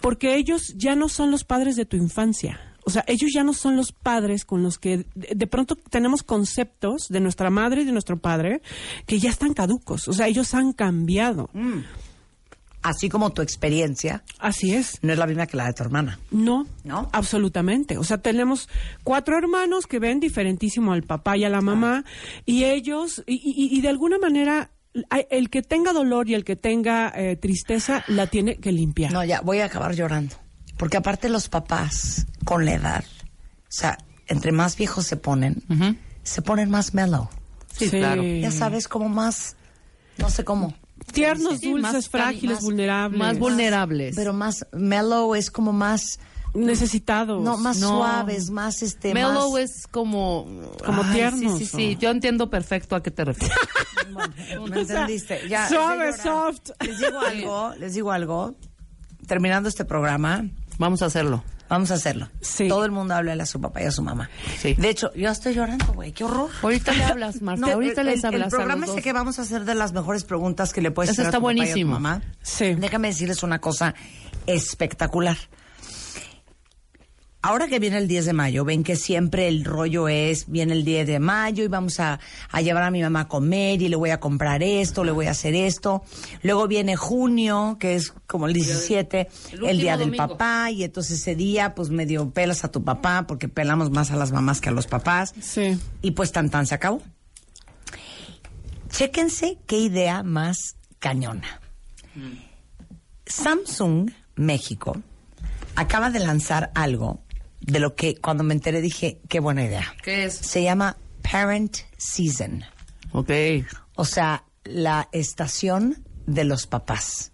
porque 0.00 0.36
ellos 0.36 0.74
ya 0.76 0.96
no 0.96 1.08
son 1.08 1.30
los 1.30 1.44
padres 1.44 1.76
de 1.76 1.84
tu 1.84 1.96
infancia. 1.96 2.60
O 2.84 2.90
sea, 2.90 3.04
ellos 3.06 3.30
ya 3.32 3.44
no 3.44 3.52
son 3.52 3.76
los 3.76 3.92
padres 3.92 4.44
con 4.44 4.62
los 4.62 4.78
que 4.78 5.06
de, 5.14 5.34
de 5.36 5.46
pronto 5.46 5.76
tenemos 5.76 6.24
conceptos 6.24 7.06
de 7.08 7.20
nuestra 7.20 7.48
madre 7.48 7.82
y 7.82 7.84
de 7.84 7.92
nuestro 7.92 8.18
padre 8.18 8.60
que 9.06 9.20
ya 9.20 9.30
están 9.30 9.54
caducos. 9.54 10.08
O 10.08 10.12
sea, 10.12 10.26
ellos 10.26 10.52
han 10.54 10.72
cambiado. 10.72 11.48
Así 12.82 13.08
como 13.08 13.30
tu 13.30 13.42
experiencia 13.42 14.24
Así 14.40 14.74
es. 14.74 14.98
no 15.02 15.12
es 15.12 15.18
la 15.18 15.26
misma 15.26 15.46
que 15.46 15.56
la 15.56 15.66
de 15.66 15.72
tu 15.72 15.84
hermana. 15.84 16.18
No, 16.32 16.66
¿No? 16.82 17.08
absolutamente. 17.12 17.96
O 17.96 18.04
sea, 18.04 18.18
tenemos 18.18 18.68
cuatro 19.04 19.38
hermanos 19.38 19.86
que 19.86 19.98
ven 20.00 20.18
diferentísimo 20.18 20.92
al 20.92 21.04
papá 21.04 21.36
y 21.36 21.44
a 21.44 21.48
la 21.48 21.60
mamá 21.60 22.04
y 22.44 22.64
ellos, 22.64 23.22
y, 23.26 23.34
y- 23.34 23.76
y 23.78 23.80
de 23.82 23.88
alguna 23.88 24.18
manera, 24.18 24.70
el 25.30 25.48
que 25.48 25.62
tenga 25.62 25.92
dolor 25.92 26.28
y 26.28 26.34
el 26.34 26.44
que 26.44 26.56
tenga 26.56 27.12
eh, 27.14 27.36
tristeza 27.36 28.04
la 28.08 28.26
tiene 28.26 28.56
que 28.56 28.72
limpiar. 28.72 29.12
No, 29.12 29.24
ya, 29.24 29.40
voy 29.40 29.60
a 29.60 29.66
acabar 29.66 29.94
llorando. 29.94 30.34
Porque 30.76 30.96
aparte 30.96 31.28
los 31.28 31.48
papás, 31.48 32.26
con 32.44 32.64
la 32.64 32.74
edad, 32.74 33.04
o 33.04 33.66
sea, 33.68 33.96
entre 34.26 34.50
más 34.52 34.76
viejos 34.76 35.06
se 35.06 35.16
ponen, 35.16 35.62
se 36.24 36.42
ponen 36.42 36.68
más 36.68 36.94
mellow. 36.94 37.28
Sí, 37.76 37.88
claro. 37.90 38.22
Ya 38.24 38.50
sabes, 38.50 38.88
como 38.88 39.08
más, 39.08 39.56
no 40.18 40.28
sé 40.28 40.44
cómo. 40.44 40.74
Tiernos, 41.12 41.58
Sí, 41.60 41.70
dulces, 41.70 41.92
más 41.92 42.08
frágiles, 42.08 42.56
más- 42.56 42.64
vulnerables. 42.64 43.18
Más 43.18 43.38
vulnerables. 43.38 44.16
Pero 44.16 44.32
más 44.32 44.66
mellow 44.72 45.34
es 45.34 45.50
como 45.50 45.72
más, 45.72 46.18
necesitados. 46.54 47.42
no, 47.42 47.56
más 47.56 47.78
No. 47.78 47.88
suaves, 47.88 48.50
más 48.50 48.82
este, 48.82 49.14
Mellow 49.14 49.52
más... 49.52 49.60
es 49.60 49.86
como... 49.86 50.46
Como 50.84 51.02
Ay, 51.04 51.14
tiernos, 51.14 51.58
Sí, 51.58 51.66
sí, 51.66 51.76
sí. 51.76 51.96
Yo 52.00 52.10
entiendo 52.10 52.50
perfecto 52.50 52.94
a 52.96 53.02
qué 53.02 53.10
te 53.10 53.24
refieres. 53.24 53.56
¿Me 54.70 54.80
entendiste? 54.80 55.48
Ya, 55.48 55.68
Suave, 55.68 56.12
soft. 56.16 56.70
Les 56.80 56.98
digo 56.98 57.20
algo, 57.20 57.74
les 57.78 57.94
digo 57.94 58.12
algo. 58.12 58.54
Terminando 59.26 59.68
este 59.68 59.84
programa, 59.84 60.44
Vamos 60.78 61.02
a 61.02 61.06
hacerlo. 61.06 61.44
Vamos 61.68 61.90
a 61.90 61.94
hacerlo. 61.94 62.28
Sí. 62.40 62.68
Todo 62.68 62.84
el 62.84 62.90
mundo 62.90 63.14
habla 63.14 63.32
a 63.42 63.46
su 63.46 63.60
papá 63.60 63.82
y 63.82 63.86
a 63.86 63.90
su 63.90 64.02
mamá. 64.02 64.28
Sí. 64.58 64.74
De 64.74 64.88
hecho, 64.90 65.12
yo 65.14 65.30
estoy 65.30 65.54
llorando, 65.54 65.86
güey. 65.94 66.12
Qué 66.12 66.24
horror. 66.24 66.50
Ahorita 66.62 66.92
le 66.92 67.04
hablas, 67.04 67.40
Marta. 67.42 67.66
No, 67.66 67.72
Ahorita 67.72 68.00
el, 68.02 68.08
les 68.08 68.24
hablas 68.24 68.44
El 68.44 68.50
programa 68.50 68.86
ese 68.86 69.02
que 69.02 69.12
vamos 69.12 69.38
a 69.38 69.42
hacer 69.42 69.64
de 69.64 69.74
las 69.74 69.92
mejores 69.92 70.24
preguntas 70.24 70.72
que 70.72 70.80
le 70.82 70.90
puedes 70.90 71.10
Ese 71.10 71.22
hacer 71.22 71.26
a 71.26 71.28
está 71.30 71.40
papá 71.40 71.52
y 71.52 71.56
a 71.56 71.58
tu 71.58 71.66
buenísimo. 71.70 71.92
mamá. 71.92 72.22
Sí. 72.42 72.74
Déjame 72.74 73.08
decirles 73.08 73.42
una 73.42 73.60
cosa 73.60 73.94
espectacular. 74.46 75.36
Ahora 77.44 77.66
que 77.66 77.80
viene 77.80 77.98
el 77.98 78.06
10 78.06 78.26
de 78.26 78.32
mayo, 78.32 78.64
ven 78.64 78.84
que 78.84 78.94
siempre 78.94 79.48
el 79.48 79.64
rollo 79.64 80.06
es, 80.06 80.48
viene 80.48 80.74
el 80.74 80.84
10 80.84 81.08
de 81.08 81.18
mayo 81.18 81.64
y 81.64 81.66
vamos 81.66 81.98
a, 81.98 82.20
a 82.48 82.60
llevar 82.60 82.84
a 82.84 82.90
mi 82.92 83.02
mamá 83.02 83.22
a 83.22 83.28
comer 83.28 83.82
y 83.82 83.88
le 83.88 83.96
voy 83.96 84.10
a 84.10 84.20
comprar 84.20 84.62
esto, 84.62 85.02
le 85.02 85.10
voy 85.10 85.26
a 85.26 85.32
hacer 85.32 85.56
esto. 85.56 86.04
Luego 86.42 86.68
viene 86.68 86.94
junio, 86.94 87.78
que 87.80 87.96
es 87.96 88.14
como 88.28 88.46
el 88.46 88.52
17, 88.52 89.28
el 89.54 89.64
el, 89.64 89.78
día 89.78 89.96
del 89.96 90.10
domingo. 90.10 90.28
papá 90.28 90.70
y 90.70 90.84
entonces 90.84 91.18
ese 91.18 91.34
día 91.34 91.74
pues 91.74 91.90
medio 91.90 92.30
pelas 92.30 92.62
a 92.62 92.70
tu 92.70 92.84
papá 92.84 93.26
porque 93.26 93.48
pelamos 93.48 93.90
más 93.90 94.12
a 94.12 94.16
las 94.16 94.30
mamás 94.30 94.60
que 94.60 94.68
a 94.68 94.72
los 94.72 94.86
papás. 94.86 95.34
Sí. 95.40 95.76
Y 96.00 96.12
pues 96.12 96.30
tan 96.30 96.48
tan 96.48 96.66
se 96.66 96.76
acabó. 96.76 97.02
Chéquense 98.88 99.58
qué 99.66 99.78
idea 99.78 100.22
más 100.22 100.76
cañona. 101.00 101.60
Samsung 103.26 104.10
México 104.36 104.96
acaba 105.74 106.10
de 106.10 106.20
lanzar 106.20 106.70
algo 106.74 107.21
de 107.62 107.80
lo 107.80 107.94
que 107.94 108.16
cuando 108.16 108.44
me 108.44 108.54
enteré 108.54 108.80
dije, 108.80 109.20
qué 109.28 109.40
buena 109.40 109.64
idea. 109.64 109.94
¿Qué 110.02 110.24
es? 110.24 110.34
Se 110.34 110.62
llama 110.62 110.96
Parent 111.22 111.78
Season. 111.96 112.64
Ok. 113.12 113.30
O 113.94 114.04
sea, 114.04 114.44
la 114.64 115.08
estación 115.12 116.04
de 116.26 116.44
los 116.44 116.66
papás. 116.66 117.32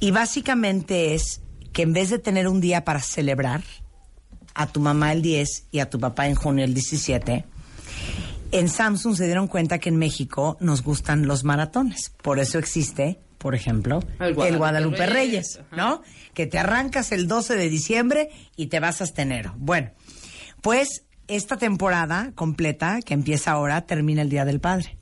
Y 0.00 0.10
básicamente 0.10 1.14
es 1.14 1.42
que 1.72 1.82
en 1.82 1.92
vez 1.92 2.10
de 2.10 2.18
tener 2.18 2.48
un 2.48 2.60
día 2.60 2.84
para 2.84 3.00
celebrar 3.00 3.62
a 4.54 4.66
tu 4.66 4.80
mamá 4.80 5.12
el 5.12 5.22
10 5.22 5.68
y 5.70 5.80
a 5.80 5.90
tu 5.90 5.98
papá 5.98 6.26
en 6.26 6.34
junio 6.34 6.64
el 6.64 6.74
17, 6.74 7.44
en 8.52 8.68
Samsung 8.68 9.16
se 9.16 9.26
dieron 9.26 9.48
cuenta 9.48 9.78
que 9.78 9.88
en 9.88 9.96
México 9.96 10.56
nos 10.60 10.82
gustan 10.82 11.26
los 11.26 11.44
maratones. 11.44 12.12
Por 12.22 12.38
eso 12.38 12.58
existe, 12.58 13.20
por 13.42 13.56
ejemplo, 13.56 13.98
El 14.20 14.40
el 14.40 14.56
Guadalupe 14.56 15.04
Reyes, 15.04 15.56
Reyes. 15.56 15.60
¿no? 15.76 16.02
Que 16.32 16.46
te 16.46 16.60
arrancas 16.60 17.10
el 17.10 17.26
12 17.26 17.56
de 17.56 17.68
diciembre 17.68 18.30
y 18.56 18.68
te 18.68 18.78
vas 18.78 19.02
hasta 19.02 19.22
enero. 19.22 19.52
Bueno, 19.58 19.90
pues 20.60 21.04
esta 21.26 21.56
temporada 21.56 22.30
completa, 22.36 23.00
que 23.04 23.14
empieza 23.14 23.50
ahora, 23.50 23.80
termina 23.80 24.22
el 24.22 24.30
Día 24.30 24.44
del 24.44 24.60
Padre 24.60 24.96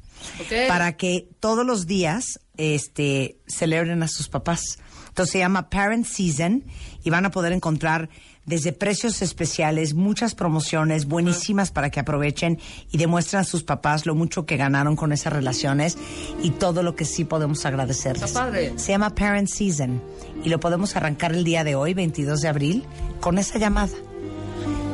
Para 0.69 0.97
que 0.97 1.29
todos 1.41 1.65
los 1.65 1.87
días 1.87 2.41
este, 2.57 3.37
celebren 3.47 4.03
a 4.03 4.09
sus 4.09 4.29
papás. 4.29 4.79
Entonces 5.09 5.33
se 5.33 5.39
llama 5.39 5.71
Parent 5.71 6.07
Season 6.07 6.65
y 7.03 7.11
van 7.11 7.27
a 7.27 7.31
poder 7.31 7.53
encontrar 7.53 8.09
desde 8.47 8.73
precios 8.73 9.23
especiales, 9.23 9.95
muchas 9.95 10.35
promociones 10.35 11.07
buenísimas 11.07 11.71
para 11.71 11.91
que 11.91 12.01
aprovechen 12.01 12.59
y 12.91 12.99
demuestren 12.99 13.41
a 13.41 13.45
sus 13.45 13.63
papás 13.63 14.07
lo 14.07 14.15
mucho 14.15 14.47
que 14.47 14.57
ganaron 14.57 14.97
con 14.97 15.13
esas 15.13 15.33
relaciones 15.33 15.97
y 16.43 16.51
todo 16.51 16.83
lo 16.83 16.97
que 16.97 17.05
sí 17.05 17.25
podemos 17.25 17.65
agradecerles. 17.65 18.33
Padre. 18.33 18.73
Se 18.77 18.93
llama 18.93 19.15
Parent 19.15 19.49
Season 19.49 20.03
y 20.43 20.49
lo 20.49 20.59
podemos 20.59 20.97
arrancar 20.97 21.33
el 21.33 21.45
día 21.45 21.65
de 21.65 21.75
hoy, 21.75 21.95
22 21.95 22.41
de 22.41 22.49
abril, 22.49 22.85
con 23.21 23.39
esa 23.39 23.59
llamada. 23.59 23.95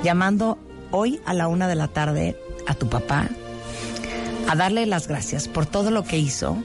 Llamando 0.02 0.58
hoy 0.90 1.20
a 1.24 1.32
la 1.32 1.48
una 1.48 1.68
de 1.68 1.74
la 1.76 1.88
tarde 1.88 2.36
a 2.66 2.74
tu 2.74 2.88
papá, 2.88 3.28
a 4.48 4.54
darle 4.56 4.86
las 4.86 5.08
gracias 5.08 5.48
por 5.48 5.66
todo 5.66 5.90
lo 5.90 6.04
que 6.04 6.18
hizo 6.18 6.56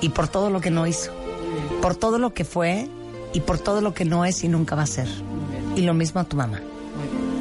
y 0.00 0.10
por 0.10 0.28
todo 0.28 0.50
lo 0.50 0.60
que 0.60 0.70
no 0.70 0.86
hizo, 0.86 1.12
por 1.80 1.96
todo 1.96 2.18
lo 2.18 2.34
que 2.34 2.44
fue 2.44 2.88
y 3.32 3.40
por 3.40 3.58
todo 3.58 3.80
lo 3.80 3.94
que 3.94 4.04
no 4.04 4.24
es 4.24 4.44
y 4.44 4.48
nunca 4.48 4.74
va 4.74 4.82
a 4.82 4.86
ser. 4.86 5.08
Y 5.76 5.82
lo 5.82 5.94
mismo 5.94 6.20
a 6.20 6.24
tu 6.24 6.36
mamá. 6.36 6.60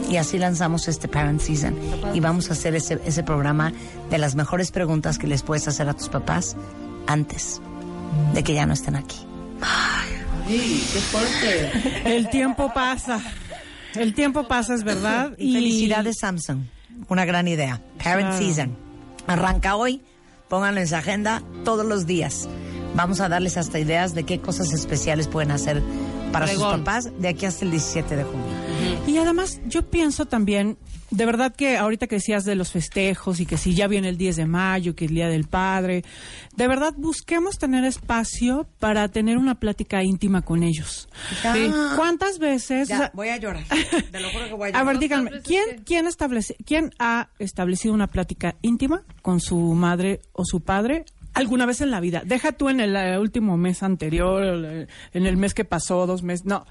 Y 0.09 0.17
así 0.17 0.37
lanzamos 0.37 0.87
este 0.87 1.07
Parent 1.07 1.41
Season 1.41 1.75
y 2.13 2.19
vamos 2.19 2.49
a 2.49 2.53
hacer 2.53 2.75
ese, 2.75 2.99
ese 3.05 3.23
programa 3.23 3.73
de 4.09 4.17
las 4.17 4.35
mejores 4.35 4.71
preguntas 4.71 5.17
que 5.17 5.27
les 5.27 5.41
puedes 5.43 5.67
hacer 5.67 5.89
a 5.89 5.93
tus 5.93 6.09
papás 6.09 6.55
antes 7.07 7.61
de 8.33 8.43
que 8.43 8.53
ya 8.53 8.65
no 8.65 8.73
estén 8.73 8.95
aquí. 8.95 9.17
Ay, 9.61 10.83
qué 10.91 10.99
fuerte. 10.99 12.15
El 12.15 12.29
tiempo 12.29 12.71
pasa. 12.73 13.21
El 13.95 14.13
tiempo 14.13 14.47
pasa, 14.47 14.73
es 14.75 14.83
verdad. 14.83 15.31
Y 15.37 15.53
felicidades 15.53 16.17
Samsung, 16.19 16.63
una 17.07 17.25
gran 17.25 17.47
idea. 17.47 17.81
Parent 18.03 18.29
Claro. 18.29 18.37
Season. 18.37 18.82
Arranca 19.27 19.75
hoy, 19.75 20.01
pónganlo 20.49 20.81
en 20.81 20.87
su 20.87 20.95
agenda 20.95 21.43
todos 21.63 21.85
los 21.85 22.05
días. 22.05 22.47
Vamos 22.95 23.21
a 23.21 23.29
darles 23.29 23.57
hasta 23.57 23.79
ideas 23.79 24.13
de 24.13 24.23
qué 24.23 24.39
cosas 24.39 24.71
especiales 24.71 25.27
pueden 25.27 25.51
hacer 25.51 25.81
para 26.31 26.47
sus 26.47 26.61
papás 26.61 27.09
de 27.19 27.27
aquí 27.27 27.45
hasta 27.45 27.65
el 27.65 27.71
17 27.71 28.15
de 28.15 28.23
junio. 28.23 28.45
Y 29.07 29.17
además, 29.17 29.61
yo 29.65 29.83
pienso 29.89 30.25
también, 30.25 30.77
de 31.13 31.25
verdad 31.27 31.55
que 31.55 31.77
ahorita 31.77 32.07
que 32.07 32.15
decías 32.15 32.43
de 32.43 32.55
los 32.55 32.71
festejos 32.71 33.39
y 33.39 33.45
que 33.45 33.57
si 33.57 33.75
ya 33.75 33.87
viene 33.87 34.09
el 34.09 34.17
10 34.17 34.35
de 34.35 34.45
mayo, 34.45 34.95
que 34.95 35.05
es 35.05 35.11
el 35.11 35.15
Día 35.15 35.27
del 35.27 35.45
Padre, 35.45 36.03
de 36.55 36.67
verdad 36.67 36.93
busquemos 36.97 37.59
tener 37.59 37.83
espacio 37.85 38.67
para 38.79 39.07
tener 39.09 39.37
una 39.37 39.55
plática 39.55 40.03
íntima 40.03 40.41
con 40.41 40.63
ellos. 40.63 41.07
Sí. 41.53 41.71
¿Cuántas 41.95 42.39
veces? 42.39 42.87
Ya, 42.87 42.95
o 42.95 42.97
sea, 42.97 43.11
voy 43.13 43.29
a 43.29 43.37
llorar. 43.37 43.63
Te 44.11 44.19
lo 44.19 44.29
juro 44.29 44.47
que 44.47 44.53
voy 44.53 44.69
a 44.69 44.69
a 44.69 44.71
llorar. 44.71 44.85
ver, 44.87 44.99
díganme, 44.99 45.31
¿quién, 45.43 45.83
quién, 45.85 46.07
establece, 46.07 46.55
¿quién 46.65 46.91
ha 46.97 47.29
establecido 47.37 47.93
una 47.93 48.07
plática 48.07 48.55
íntima 48.63 49.03
con 49.21 49.39
su 49.39 49.57
madre 49.57 50.21
o 50.33 50.45
su 50.45 50.61
padre 50.61 51.05
alguna 51.33 51.67
vez 51.67 51.81
en 51.81 51.91
la 51.91 51.99
vida? 51.99 52.23
Deja 52.25 52.53
tú 52.53 52.69
en 52.69 52.79
el 52.79 52.95
eh, 52.95 53.19
último 53.19 53.55
mes 53.55 53.83
anterior, 53.83 54.43
el, 54.43 54.87
en 55.13 55.25
el 55.25 55.37
mes 55.37 55.53
que 55.53 55.63
pasó, 55.63 56.07
dos 56.07 56.23
meses. 56.23 56.45
No, 56.45 56.65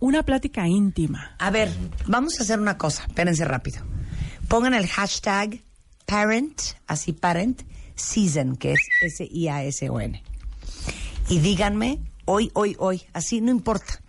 una 0.00 0.22
plática 0.22 0.66
íntima. 0.66 1.34
A 1.38 1.50
ver, 1.50 1.70
vamos 2.06 2.38
a 2.38 2.42
hacer 2.42 2.60
una 2.60 2.78
cosa. 2.78 3.04
Espérense 3.06 3.44
rápido. 3.44 3.82
Pongan 4.48 4.74
el 4.74 4.86
hashtag 4.86 5.62
parent, 6.06 6.60
así 6.86 7.12
parent, 7.12 7.62
season, 7.94 8.56
que 8.56 8.72
es 8.72 8.80
S-I-A-S-O-N. 9.02 10.22
Y 11.28 11.40
díganme, 11.40 12.00
hoy, 12.24 12.50
hoy, 12.54 12.76
hoy, 12.78 13.02
así 13.12 13.40
no 13.40 13.50
importa. 13.50 14.00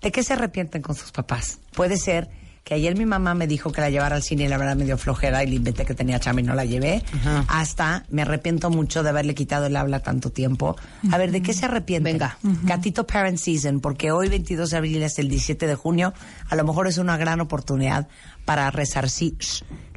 ¿De 0.00 0.12
qué 0.12 0.22
se 0.22 0.34
arrepienten 0.34 0.82
con 0.82 0.94
sus 0.94 1.12
papás? 1.12 1.60
Puede 1.72 1.96
ser 1.96 2.30
que 2.64 2.74
ayer 2.74 2.96
mi 2.96 3.04
mamá 3.04 3.34
me 3.34 3.46
dijo 3.46 3.70
que 3.70 3.82
la 3.82 3.90
llevara 3.90 4.16
al 4.16 4.22
cine 4.22 4.44
y 4.44 4.48
la 4.48 4.56
verdad 4.56 4.74
me 4.74 4.86
dio 4.86 4.96
flojera 4.96 5.44
y 5.44 5.48
le 5.48 5.56
inventé 5.56 5.84
que 5.84 5.94
tenía 5.94 6.18
chama 6.18 6.40
y 6.40 6.44
no 6.44 6.54
la 6.54 6.64
llevé. 6.64 7.02
Hasta 7.46 8.04
me 8.08 8.22
arrepiento 8.22 8.70
mucho 8.70 9.02
de 9.02 9.10
haberle 9.10 9.34
quitado 9.34 9.66
el 9.66 9.76
habla 9.76 10.00
tanto 10.00 10.30
tiempo. 10.30 10.74
A 11.12 11.18
ver, 11.18 11.30
¿de 11.30 11.42
qué 11.42 11.52
se 11.52 11.66
arrepienten? 11.66 12.14
Venga. 12.14 12.38
Gatito 12.62 13.06
Parent 13.06 13.36
Season, 13.36 13.80
porque 13.80 14.12
hoy 14.12 14.30
22 14.30 14.70
de 14.70 14.76
abril 14.78 15.02
es 15.02 15.18
el 15.18 15.28
17 15.28 15.66
de 15.66 15.74
junio, 15.74 16.14
a 16.48 16.56
lo 16.56 16.64
mejor 16.64 16.86
es 16.86 16.96
una 16.96 17.18
gran 17.18 17.42
oportunidad 17.42 18.08
para 18.46 18.70
resarcir 18.70 19.36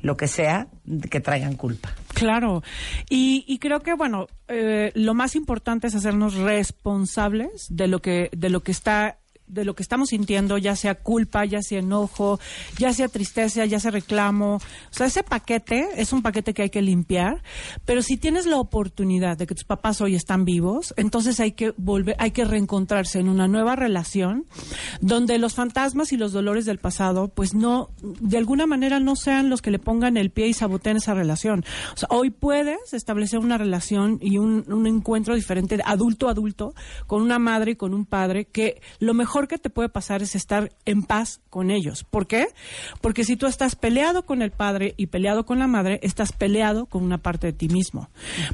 lo 0.02 0.18
que 0.18 0.28
sea 0.28 0.68
que 1.10 1.20
traigan 1.20 1.56
culpa. 1.56 1.94
Claro, 2.14 2.64
y, 3.10 3.46
y 3.48 3.60
creo 3.60 3.82
que 3.82 3.94
bueno, 3.94 4.28
eh, 4.48 4.92
lo 4.96 5.14
más 5.14 5.36
importante 5.36 5.88
es 5.88 5.96
hacernos 5.96 6.36
responsables 6.36 7.68
de 7.70 7.88
lo 7.88 8.02
que 8.02 8.30
de 8.36 8.50
lo 8.50 8.62
que 8.64 8.72
está 8.72 9.18
de 9.48 9.66
lo 9.66 9.76
que 9.76 9.84
estamos 9.84 10.10
sintiendo, 10.10 10.58
ya 10.58 10.76
sea 10.76 10.96
culpa, 10.96 11.46
ya 11.46 11.62
sea 11.62 11.80
enojo, 11.80 12.40
ya 12.78 12.94
sea 12.94 13.08
tristeza, 13.08 13.66
ya 13.66 13.80
sea 13.80 13.92
reclamo. 13.92 14.56
O 14.56 14.62
sea, 14.92 15.08
ese 15.08 15.24
paquete 15.24 15.88
es 15.96 16.14
un 16.14 16.22
paquete 16.22 16.54
que 16.54 16.64
hay 16.64 16.70
que 16.70 16.82
limpiar, 16.82 17.42
pero 17.86 18.02
si 18.02 18.18
tienes 18.18 18.46
la 18.46 18.58
oportunidad 18.58 19.38
de 19.38 19.48
que 19.48 19.56
tus 19.56 19.64
papás 19.64 20.02
hoy 20.02 20.16
están 20.16 20.46
vivos, 20.46 20.94
entonces 20.98 21.40
hay 21.40 21.54
que 21.54 21.74
volver, 21.78 22.16
hay 22.20 22.32
que 22.32 22.46
reencontrarse 22.46 23.20
en 23.20 23.30
una 23.30 23.48
nueva 23.48 23.76
relación 23.76 24.46
donde 25.02 25.38
los 25.38 25.54
fantasmas 25.54 26.12
y 26.12 26.18
los 26.18 26.32
dolores 26.32 26.66
del 26.66 26.80
pasado, 26.80 27.30
pues 27.30 27.54
no, 27.54 27.90
de 28.02 28.38
alguna 28.38 28.68
manera 28.68 29.00
no 29.00 29.16
sean 29.16 29.50
los 29.50 29.62
que 29.62 29.72
le 29.72 29.80
pongan 29.80 30.18
el 30.18 30.32
pie 30.32 30.48
y 30.48 30.54
saboteen 30.54 30.98
esa 30.98 31.14
relación. 31.14 31.64
O 31.94 31.98
sea, 31.98 32.08
hoy 32.12 32.30
puedes 32.32 32.94
establecer 32.94 33.40
una 33.40 33.58
relación 33.58 34.20
y 34.22 34.38
un, 34.38 34.66
un 34.72 34.88
encuentro 34.88 35.36
diferente, 35.36 35.80
adulto 35.86 36.28
a 36.28 36.32
adulto, 36.32 36.74
con 37.06 37.22
una 37.22 37.40
madre 37.40 37.72
y 37.72 37.76
con 37.76 37.94
un 37.94 38.06
padre, 38.06 38.46
que 38.46 38.82
lo 39.00 39.14
mejor 39.14 39.37
que 39.46 39.60
te 39.60 39.70
puede 39.70 39.90
pasar 39.90 40.24
es 40.24 40.36
estar 40.36 40.72
en 40.86 41.04
paz 41.04 41.42
con 41.52 41.70
ellos. 41.70 42.04
¿Por 42.04 42.26
qué? 42.26 42.48
Porque 43.02 43.24
si 43.24 43.36
tú 43.36 43.46
estás 43.46 43.76
peleado 43.76 44.26
con 44.26 44.42
el 44.42 44.52
padre 44.52 44.96
y 44.98 45.08
peleado 45.08 45.46
con 45.46 45.60
la 45.60 45.68
madre, 45.68 46.00
estás 46.02 46.32
peleado 46.32 46.88
con 46.88 47.04
una 47.04 47.20
parte 47.20 47.48
de 47.48 47.54
ti 47.54 47.68
mismo. 47.68 48.10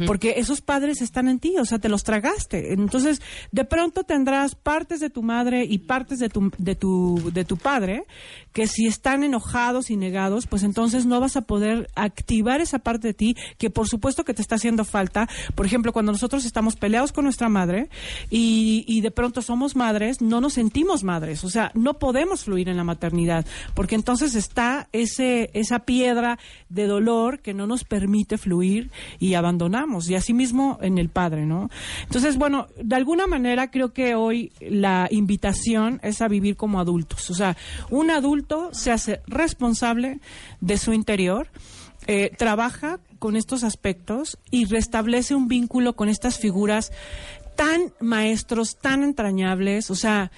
Porque 0.06 0.36
esos 0.38 0.60
padres 0.60 1.02
están 1.02 1.30
en 1.30 1.40
ti, 1.40 1.56
o 1.58 1.66
sea, 1.66 1.80
te 1.80 1.90
los 1.90 2.04
tragaste. 2.04 2.74
Entonces, 2.74 3.22
de 3.52 3.64
pronto 3.64 4.04
tendrás 4.04 4.56
partes 4.56 5.00
de 5.00 5.10
tu 5.10 5.24
madre 5.24 5.64
y 5.64 5.78
partes 5.80 6.20
de 6.20 6.28
tu, 6.28 6.52
de 6.58 6.76
tu, 6.76 7.32
de 7.34 7.46
tu 7.46 7.58
padre 7.58 8.04
que 8.52 8.68
si 8.68 8.86
están 8.86 9.24
enojados 9.24 9.90
y 9.90 9.98
negados, 9.98 10.48
pues 10.48 10.64
entonces 10.64 11.06
no 11.06 11.20
vas 11.20 11.38
a 11.38 11.42
poder 11.42 11.90
activar 11.96 12.62
esa 12.62 12.80
parte 12.80 13.08
de 13.08 13.14
ti 13.14 13.36
que 13.58 13.70
por 13.70 13.88
supuesto 13.88 14.24
que 14.26 14.34
te 14.34 14.42
está 14.42 14.56
haciendo 14.56 14.86
falta. 14.86 15.28
Por 15.56 15.66
ejemplo, 15.66 15.94
cuando 15.94 16.12
nosotros 16.12 16.46
estamos 16.46 16.76
peleados 16.76 17.12
con 17.12 17.24
nuestra 17.24 17.50
madre 17.50 17.90
y, 18.30 18.86
y 18.88 19.02
de 19.02 19.12
pronto 19.12 19.42
somos 19.42 19.76
madres, 19.76 20.22
no 20.22 20.42
nos 20.42 20.54
sentimos 20.54 20.73
madres, 21.04 21.44
o 21.44 21.50
sea, 21.50 21.72
no 21.74 21.96
podemos 21.96 22.44
fluir 22.44 22.70
en 22.70 22.78
la 22.78 22.84
maternidad, 22.84 23.46
porque 23.74 23.96
entonces 23.96 24.36
está 24.36 24.88
ese, 24.92 25.50
esa 25.54 25.80
piedra 25.80 26.40
de 26.70 26.88
dolor 26.88 27.40
que 27.40 27.54
no 27.54 27.68
nos 27.68 27.84
permite 27.84 28.38
fluir 28.38 28.92
y 29.20 29.36
abandonamos, 29.36 30.10
y 30.10 30.16
asimismo 30.16 30.80
en 30.82 30.98
el 30.98 31.10
padre, 31.10 31.46
¿no? 31.46 31.70
Entonces, 32.04 32.38
bueno, 32.38 32.68
de 32.82 32.96
alguna 32.96 33.28
manera 33.28 33.72
creo 33.72 33.94
que 33.94 34.16
hoy 34.16 34.52
la 34.60 35.08
invitación 35.12 36.00
es 36.04 36.22
a 36.22 36.28
vivir 36.28 36.56
como 36.56 36.80
adultos, 36.80 37.30
o 37.30 37.34
sea, 37.34 37.56
un 37.90 38.12
adulto 38.12 38.70
se 38.74 38.92
hace 38.92 39.22
responsable 39.28 40.20
de 40.62 40.78
su 40.78 40.94
interior, 40.94 41.48
eh, 42.06 42.32
trabaja 42.38 43.00
con 43.20 43.38
estos 43.38 43.64
aspectos 43.64 44.38
y 44.52 44.66
restablece 44.66 45.36
un 45.36 45.48
vínculo 45.48 45.96
con 45.96 46.10
estas 46.10 46.38
figuras 46.38 46.92
tan 47.56 47.94
maestros, 48.00 48.78
tan 48.78 49.04
entrañables. 49.04 49.90
O 49.90 49.96
sea, 49.96 50.32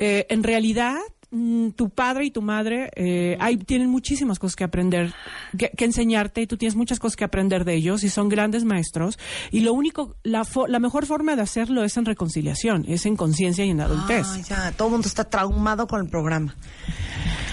eh, 0.00 0.26
en 0.30 0.42
realidad 0.42 0.96
mm, 1.30 1.70
tu 1.70 1.90
padre 1.90 2.24
y 2.26 2.30
tu 2.30 2.40
madre 2.42 2.90
eh, 2.96 3.36
hay, 3.40 3.56
tienen 3.58 3.88
muchísimas 3.90 4.38
cosas 4.38 4.56
que 4.56 4.64
aprender, 4.64 5.12
que, 5.56 5.70
que 5.76 5.84
enseñarte 5.84 6.40
y 6.42 6.46
tú 6.46 6.56
tienes 6.56 6.76
muchas 6.76 6.98
cosas 6.98 7.16
que 7.16 7.24
aprender 7.24 7.64
de 7.64 7.74
ellos 7.74 8.02
y 8.04 8.08
son 8.08 8.28
grandes 8.28 8.64
maestros. 8.64 9.18
Y 9.50 9.60
lo 9.60 9.72
único, 9.72 10.16
la, 10.22 10.42
fo- 10.44 10.68
la 10.68 10.78
mejor 10.78 11.06
forma 11.06 11.36
de 11.36 11.42
hacerlo 11.42 11.84
es 11.84 11.96
en 11.96 12.04
reconciliación, 12.04 12.84
es 12.88 13.04
en 13.06 13.16
conciencia 13.16 13.64
y 13.64 13.70
en 13.70 13.80
adultez. 13.80 14.26
Ay, 14.30 14.42
ya, 14.48 14.72
todo 14.72 14.88
el 14.88 14.92
mundo 14.92 15.08
está 15.08 15.24
traumado 15.24 15.86
con 15.86 16.00
el 16.00 16.08
programa. 16.08 16.54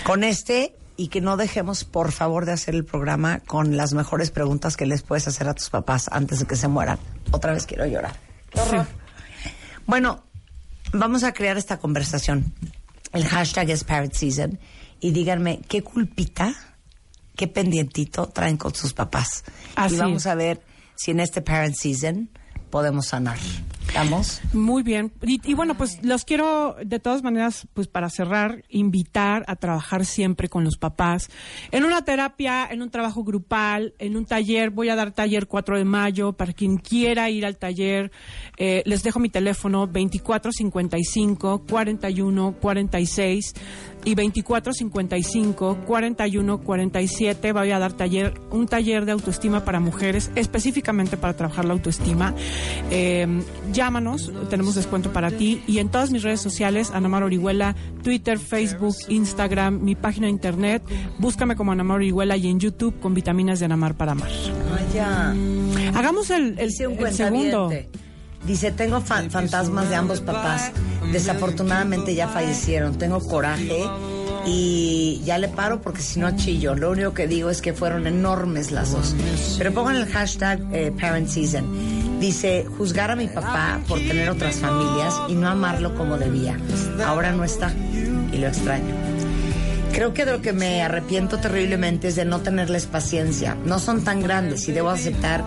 Con 0.05 0.23
este, 0.23 0.75
y 0.97 1.07
que 1.09 1.19
no 1.19 1.35
dejemos, 1.35 1.83
por 1.83 2.11
favor, 2.11 2.45
de 2.45 2.51
hacer 2.53 2.75
el 2.75 2.85
programa 2.85 3.39
con 3.39 3.75
las 3.75 3.93
mejores 3.93 4.31
preguntas 4.31 4.77
que 4.77 4.85
les 4.85 5.01
puedes 5.01 5.27
hacer 5.27 5.47
a 5.49 5.53
tus 5.53 5.69
papás 5.69 6.07
antes 6.11 6.39
de 6.39 6.45
que 6.45 6.55
se 6.55 6.67
mueran. 6.67 6.99
Otra 7.31 7.51
vez 7.53 7.65
quiero 7.65 7.85
llorar. 7.87 8.13
Qué 8.51 8.61
horror. 8.61 8.85
Bueno, 9.87 10.23
vamos 10.99 11.23
a 11.23 11.33
crear 11.33 11.57
esta 11.57 11.77
conversación. 11.77 12.53
El 13.13 13.25
hashtag 13.25 13.69
es 13.69 13.83
Parent 13.83 14.13
Season. 14.13 14.59
Y 14.99 15.11
díganme, 15.11 15.61
¿qué 15.67 15.83
culpita, 15.83 16.53
qué 17.35 17.47
pendientito 17.47 18.27
traen 18.27 18.57
con 18.57 18.73
sus 18.73 18.93
papás? 18.93 19.43
Así 19.75 19.95
y 19.95 19.97
vamos 19.97 20.23
es. 20.23 20.27
a 20.27 20.35
ver 20.35 20.61
si 20.95 21.11
en 21.11 21.19
este 21.19 21.41
Parent 21.41 21.75
Season 21.75 22.29
podemos 22.69 23.07
sanar. 23.07 23.37
¿Estamos? 23.87 24.41
Muy 24.53 24.83
bien. 24.83 25.13
Y, 25.21 25.39
y 25.49 25.53
bueno, 25.53 25.75
pues 25.77 26.03
los 26.03 26.25
quiero, 26.25 26.75
de 26.83 26.99
todas 26.99 27.23
maneras, 27.23 27.67
pues 27.73 27.87
para 27.87 28.09
cerrar, 28.09 28.63
invitar 28.69 29.45
a 29.47 29.55
trabajar 29.55 30.05
siempre 30.05 30.49
con 30.49 30.63
los 30.65 30.77
papás. 30.77 31.29
En 31.71 31.85
una 31.85 32.03
terapia, 32.03 32.67
en 32.69 32.81
un 32.81 32.89
trabajo 32.89 33.23
grupal, 33.23 33.93
en 33.99 34.17
un 34.17 34.25
taller. 34.25 34.69
Voy 34.69 34.89
a 34.89 34.95
dar 34.95 35.11
taller 35.11 35.47
4 35.47 35.77
de 35.77 35.85
mayo 35.85 36.33
para 36.33 36.51
quien 36.53 36.77
quiera 36.77 37.29
ir 37.29 37.45
al 37.45 37.57
taller. 37.57 38.11
eh, 38.57 38.83
les 38.85 39.01
dejo 39.03 39.19
mi 39.19 39.29
teléfono 39.29 39.87
2455 39.87 41.63
41 41.69 42.55
46 42.59 43.53
y 44.03 44.15
2455 44.15 45.79
41 45.85 46.57
47. 46.61 47.51
Voy 47.53 47.71
a 47.71 47.79
dar 47.79 47.93
taller, 47.93 48.33
un 48.51 48.67
taller 48.67 49.05
de 49.05 49.13
autoestima 49.13 49.63
para 49.63 49.79
mujeres, 49.79 50.31
específicamente 50.35 51.17
para 51.17 51.35
trabajar 51.35 51.65
la 51.65 51.73
autoestima. 51.73 52.33
Eh, 52.91 53.25
llámanos, 53.75 54.31
tenemos 54.49 54.73
descuento 54.75 55.13
para 55.13 55.29
ti. 55.29 55.61
Y 55.67 55.77
en 55.79 55.89
todas 55.89 56.09
mis 56.09 56.23
redes 56.23 56.41
sociales, 56.41 56.89
Anamar 56.91 57.21
Orihuela, 57.23 57.75
Twitter, 58.03 58.39
Facebook, 58.39 58.95
Instagram, 59.09 59.81
mi 59.83 59.93
página 59.95 60.25
de 60.27 60.31
internet. 60.31 60.81
Búscame 61.19 61.55
como 61.55 61.71
Anamar 61.71 61.97
Orihuela 61.97 62.37
y 62.37 62.47
en 62.47 62.59
YouTube 62.59 62.99
con 62.99 63.13
vitaminas 63.13 63.59
de 63.59 63.65
Anamar 63.65 63.95
para 63.95 64.13
amar. 64.13 64.29
Vaya. 64.71 65.35
Hagamos 65.93 66.29
el, 66.31 66.57
el, 66.57 66.71
un 66.87 67.05
el 67.05 67.13
segundo. 67.13 67.71
Dice, 68.47 68.71
tengo 68.71 69.01
fa- 69.01 69.29
fantasmas 69.29 69.89
de 69.89 69.95
ambos 69.95 70.21
papás. 70.21 70.71
Desafortunadamente 71.11 72.13
ya 72.15 72.27
fallecieron. 72.27 72.95
Tengo 72.97 73.19
coraje 73.19 73.83
y 74.45 75.21
ya 75.25 75.39
le 75.39 75.47
paro 75.47 75.81
porque 75.81 76.01
si 76.01 76.19
no 76.19 76.35
chillo. 76.35 76.75
Lo 76.75 76.91
único 76.91 77.13
que 77.13 77.27
digo 77.27 77.49
es 77.49 77.61
que 77.61 77.73
fueron 77.73 78.05
enormes 78.05 78.71
las 78.71 78.91
dos. 78.91 79.15
Pero 79.57 79.73
pongan 79.73 79.95
el 79.95 80.05
hashtag 80.05 80.59
eh, 80.71 80.91
Parent 80.99 81.27
Season. 81.27 81.65
Dice, 82.25 82.65
juzgar 82.75 83.11
a 83.11 83.15
mi 83.15 83.27
papá 83.27 83.79
por 83.87 83.99
tener 83.99 84.31
otras 84.31 84.55
familias 84.55 85.13
y 85.27 85.35
no 85.35 85.47
amarlo 85.47 85.93
como 85.93 86.17
debía. 86.17 86.57
Ahora 87.05 87.31
no 87.33 87.43
está 87.43 87.71
y 88.31 88.37
lo 88.39 88.47
extraño. 88.47 88.95
Creo 89.93 90.11
que 90.15 90.25
de 90.25 90.31
lo 90.31 90.41
que 90.41 90.51
me 90.51 90.81
arrepiento 90.81 91.37
terriblemente 91.37 92.07
es 92.07 92.15
de 92.15 92.25
no 92.25 92.41
tenerles 92.41 92.87
paciencia. 92.87 93.55
No 93.63 93.77
son 93.77 94.03
tan 94.03 94.23
grandes 94.23 94.67
y 94.67 94.71
debo 94.71 94.89
aceptar 94.89 95.43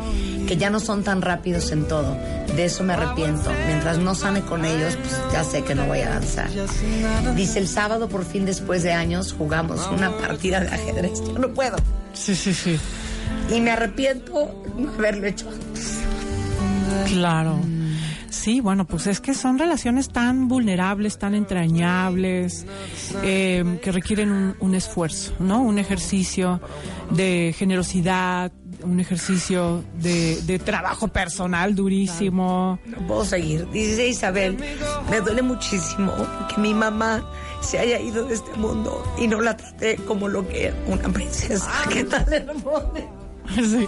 que 0.47 0.57
ya 0.57 0.71
no 0.71 0.79
son 0.79 1.03
tan 1.03 1.21
rápidos 1.21 1.73
en 1.73 1.89
todo. 1.89 2.17
De 2.55 2.67
eso 2.67 2.85
me 2.85 2.93
arrepiento. 2.93 3.51
Mientras 3.67 3.99
no 3.99 4.15
sane 4.15 4.43
con 4.43 4.65
ellos, 4.65 4.97
pues 5.03 5.21
ya 5.33 5.43
sé 5.43 5.65
que 5.65 5.75
no 5.75 5.85
voy 5.87 6.03
a 6.03 6.13
avanzar. 6.13 6.49
Dice, 7.35 7.59
el 7.59 7.67
sábado 7.67 8.09
por 8.09 8.25
fin 8.25 8.47
después 8.47 8.85
de 8.85 8.93
años 8.93 9.35
jugamos 9.37 9.85
una 9.89 10.17
partida 10.17 10.61
de 10.61 10.69
ajedrez. 10.69 11.25
Yo 11.27 11.41
no 11.41 11.49
puedo. 11.49 11.77
Sí, 12.13 12.37
sí, 12.37 12.55
sí. 12.55 12.79
Y 13.51 13.61
me 13.61 13.73
arrepiento 13.73 14.63
no 14.77 14.93
haberlo 14.93 15.27
hecho 15.27 15.51
antes. 15.51 15.98
Claro. 17.07 17.59
Sí, 18.31 18.61
bueno, 18.61 18.87
pues 18.87 19.07
es 19.07 19.21
que 19.21 19.35
son 19.35 19.59
relaciones 19.59 20.11
tan 20.11 20.49
vulnerables, 20.49 21.19
tan 21.19 21.35
entrañables, 21.35 22.67
eh, 23.23 23.79
que 23.83 23.91
requieren 23.91 24.31
un, 24.31 24.57
un 24.61 24.75
esfuerzo, 24.75 25.33
¿no? 25.39 25.63
Un 25.63 25.79
ejercicio 25.79 26.61
de 27.11 27.55
generosidad, 27.57 28.53
un 28.83 29.01
ejercicio 29.01 29.83
de, 29.95 30.41
de 30.43 30.59
trabajo 30.59 31.09
personal 31.09 31.75
durísimo. 31.75 32.79
No 32.85 33.07
puedo 33.07 33.25
seguir. 33.25 33.69
Dice 33.71 34.09
Isabel, 34.09 34.57
me 35.11 35.21
duele 35.21 35.43
muchísimo 35.43 36.13
que 36.55 36.61
mi 36.61 36.75
mamá 36.75 37.25
se 37.61 37.79
haya 37.79 37.99
ido 37.99 38.25
de 38.25 38.35
este 38.35 38.53
mundo 38.57 39.03
y 39.19 39.27
no 39.27 39.41
la 39.41 39.57
traté 39.57 39.97
como 39.97 40.29
lo 40.29 40.47
que 40.47 40.67
era 40.67 40.77
una 40.87 41.09
princesa. 41.09 41.71
¿Qué 41.91 42.05
tal, 42.05 42.33
hermosa? 42.33 42.93
Sí. 43.55 43.87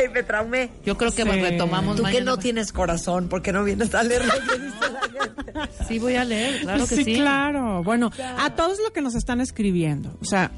Ay, 0.00 0.08
me 0.12 0.22
traumé. 0.22 0.70
Yo 0.84 0.96
creo 0.96 1.10
que 1.12 1.22
Sí. 1.22 1.28
retomamos 1.28 1.96
Tú 1.96 2.02
que 2.02 2.08
mañana. 2.08 2.24
no 2.32 2.38
tienes 2.38 2.72
corazón, 2.72 3.28
¿por 3.28 3.42
qué 3.42 3.52
no 3.52 3.64
vienes 3.64 3.94
a 3.94 4.02
leer 4.02 4.24
lo 4.24 4.32
que 4.32 4.58
dice 4.58 4.92
la 4.92 5.00
gente? 5.00 5.44
Sí, 5.88 5.98
voy 5.98 6.16
a 6.16 6.24
leer, 6.24 6.62
claro 6.62 6.86
que 6.86 6.96
sí. 6.96 7.14
claro. 7.14 7.82
Bueno, 7.84 8.10
a 8.38 8.50
todos 8.56 8.78
los 8.78 8.90
que 8.90 9.00
nos 9.02 9.14
están 9.14 9.40
escribiendo. 9.40 10.16
O 10.20 10.24
sea, 10.24 10.50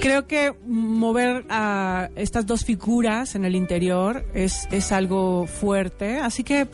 creo 0.00 0.26
que 0.28 0.52
mover 0.66 1.44
a 1.48 2.10
estas 2.16 2.46
dos 2.46 2.64
figuras 2.64 3.34
en 3.34 3.44
el 3.44 3.56
interior 3.56 4.24
es, 4.34 4.68
es 4.70 4.92
algo 4.92 5.46
fuerte. 5.46 6.18
Así 6.18 6.44
que 6.44 6.68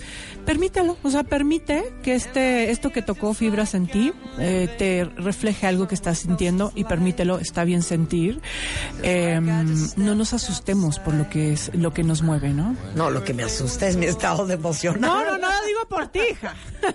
permítelo. 0.44 0.99
O 1.03 1.11
sea, 1.11 1.23
permite 1.23 1.85
que 2.03 2.14
este, 2.14 2.70
esto 2.70 2.90
que 2.90 3.01
tocó 3.01 3.33
fibras 3.33 3.75
en 3.75 3.87
ti 3.87 4.12
eh, 4.38 4.68
te 4.77 5.05
refleje 5.05 5.66
algo 5.66 5.87
que 5.88 5.94
estás 5.94 6.18
sintiendo 6.18 6.73
y 6.75 6.85
permítelo. 6.85 7.38
Está 7.38 7.64
bien 7.64 7.83
sentir. 7.83 8.40
Eh, 9.03 9.40
no 9.97 10.14
nos 10.14 10.35
asustemos 10.35 10.73
por 10.74 11.14
lo 11.14 11.28
que 11.30 11.52
es 11.52 11.70
lo 11.74 11.92
que 11.92 12.02
nos 12.02 12.22
mueve, 12.22 12.50
¿no? 12.50 12.76
No, 12.96 13.08
lo 13.10 13.22
que 13.22 13.32
me 13.32 13.44
asusta 13.44 13.87
es 13.87 13.96
mi 13.96 14.06
estado 14.06 14.44
de 14.46 14.54
emoción. 14.54 15.00
No, 15.00 15.24
no, 15.24 15.38
no 15.38 15.48
lo 15.48 15.66
digo 15.66 15.87
por 15.88 16.08
ti, 16.08 16.18
hija. 16.32 16.54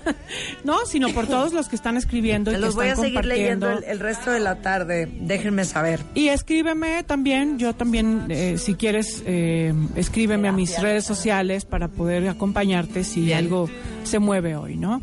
no, 0.66 0.86
sino 0.86 1.10
por 1.10 1.28
todos 1.28 1.54
los 1.54 1.70
que 1.70 1.76
están 1.78 1.96
escribiendo 1.96 2.52
y 2.52 2.56
Te 2.56 2.60
que 2.60 2.66
los 2.66 2.76
voy 2.76 2.88
a 2.88 2.90
están 2.90 3.06
seguir 3.06 3.26
leyendo 3.26 3.68
compartiendo. 3.68 3.92
el, 3.92 4.00
el 4.00 4.00
resto 4.00 4.32
de 4.32 4.40
la 4.42 4.62
tarde. 4.62 5.10
Déjenme 5.22 5.64
saber. 5.64 6.02
Y 6.14 6.28
escríbeme 6.28 7.04
también, 7.06 7.58
yo 7.58 7.74
también, 7.74 8.26
eh, 8.30 8.58
si 8.58 8.76
quieres, 8.76 9.24
eh, 9.26 9.74
escríbeme 9.96 10.50
a 10.50 10.52
mis 10.52 10.78
redes 10.82 11.06
sociales 11.06 11.64
para 11.64 11.88
poder 11.88 12.28
acompañarte 12.28 13.04
si 13.06 13.22
Bien. 13.22 13.38
algo 13.38 13.70
se 14.04 14.20
mueve 14.20 14.56
hoy, 14.58 14.76
¿no? 14.76 15.02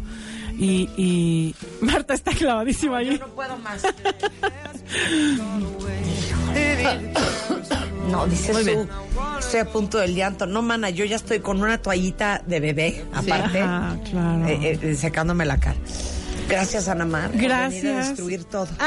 Y, 0.59 0.89
y 0.97 1.55
Marta 1.81 2.15
está 2.15 2.33
clavadísima 2.33 2.99
ahí. 2.99 3.19
No 3.19 3.29
puedo 3.29 3.57
más. 3.59 3.83
No, 8.11 8.27
dice 8.27 8.53
Muy 8.53 8.63
su, 8.63 8.69
bien. 8.69 8.89
estoy 9.39 9.61
a 9.61 9.65
punto 9.65 9.99
del 9.99 10.15
llanto. 10.15 10.47
No, 10.47 10.63
mana, 10.63 10.91
yo 10.91 11.05
ya 11.05 11.17
estoy 11.17 11.41
con 11.41 11.63
una 11.63 11.79
toallita 11.79 12.43
de 12.47 12.61
bebé, 12.61 13.05
aparte, 13.13 13.61
Ajá, 13.61 13.97
claro. 14.11 14.47
eh, 14.47 14.79
eh, 14.83 14.95
secándome 14.95 15.45
la 15.45 15.59
cara. 15.59 15.77
Gracias, 16.49 16.87
Ana 16.89 17.05
Mar. 17.05 17.31
por 17.31 17.41
venir 17.41 17.53
a 17.53 17.59
Gracias. 17.69 18.07
Ah, 18.07 18.09
destruir 18.11 18.45
todo. 18.45 18.69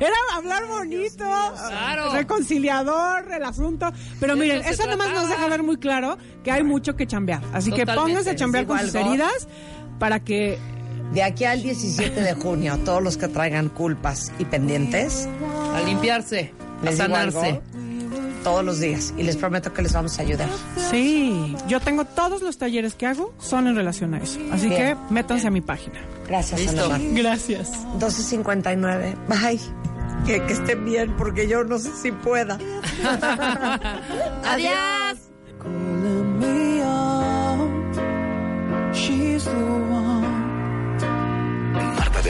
Era 0.00 0.14
hablar 0.34 0.66
bonito, 0.66 1.24
Claro. 1.68 2.12
reconciliador 2.12 3.30
el 3.30 3.42
asunto. 3.44 3.92
Pero 4.18 4.34
De 4.34 4.40
miren, 4.40 4.60
eso 4.62 4.70
eso 4.70 4.86
nomás 4.90 5.12
nos 5.12 5.28
deja 5.28 5.46
ver 5.48 5.62
muy 5.62 5.76
claro 5.76 6.16
que 6.42 6.50
hay 6.50 6.62
mucho 6.62 6.96
que 6.96 7.06
chambear. 7.06 7.42
Así 7.52 7.70
que 7.72 7.86
pónganse 7.86 8.30
a 8.30 8.36
chambear 8.36 8.66
con 8.66 8.78
sus 8.80 8.94
heridas 8.94 9.48
para 9.98 10.20
que 10.20 10.58
De 11.12 11.22
aquí 11.22 11.44
al 11.44 11.62
17 11.62 12.20
de 12.20 12.34
junio, 12.34 12.78
todos 12.84 13.02
los 13.02 13.16
que 13.16 13.28
traigan 13.28 13.68
culpas 13.68 14.32
y 14.38 14.44
pendientes, 14.46 15.28
A 15.74 15.80
limpiarse, 15.82 16.54
les 16.82 16.96
digo 16.98 17.06
sanarse. 17.14 17.38
algo, 17.38 17.62
todos 18.42 18.64
los 18.64 18.80
días. 18.80 19.12
Y 19.16 19.22
les 19.22 19.36
prometo 19.36 19.72
que 19.72 19.82
les 19.82 19.92
vamos 19.92 20.18
a 20.18 20.22
ayudar. 20.22 20.48
Sí, 20.90 21.54
yo 21.68 21.80
tengo 21.80 22.04
todos 22.04 22.42
los 22.42 22.58
talleres 22.58 22.94
que 22.94 23.06
hago 23.06 23.34
son 23.38 23.66
en 23.66 23.76
relación 23.76 24.14
a 24.14 24.18
eso. 24.18 24.40
Así 24.52 24.68
Bien. 24.68 24.96
que 24.96 25.12
métanse 25.14 25.46
a 25.46 25.50
mi 25.50 25.60
página. 25.60 26.00
Gracias, 26.26 26.60
Listo. 26.60 26.90
Gracias. 27.12 27.72
12.59. 27.98 29.14
Bye. 29.28 29.60
Que, 30.26 30.42
que 30.44 30.52
estén 30.52 30.84
bien, 30.84 31.14
porque 31.16 31.48
yo 31.48 31.64
no 31.64 31.78
sé 31.78 31.90
si 32.02 32.12
pueda. 32.12 32.58
Adiós. 34.44 35.18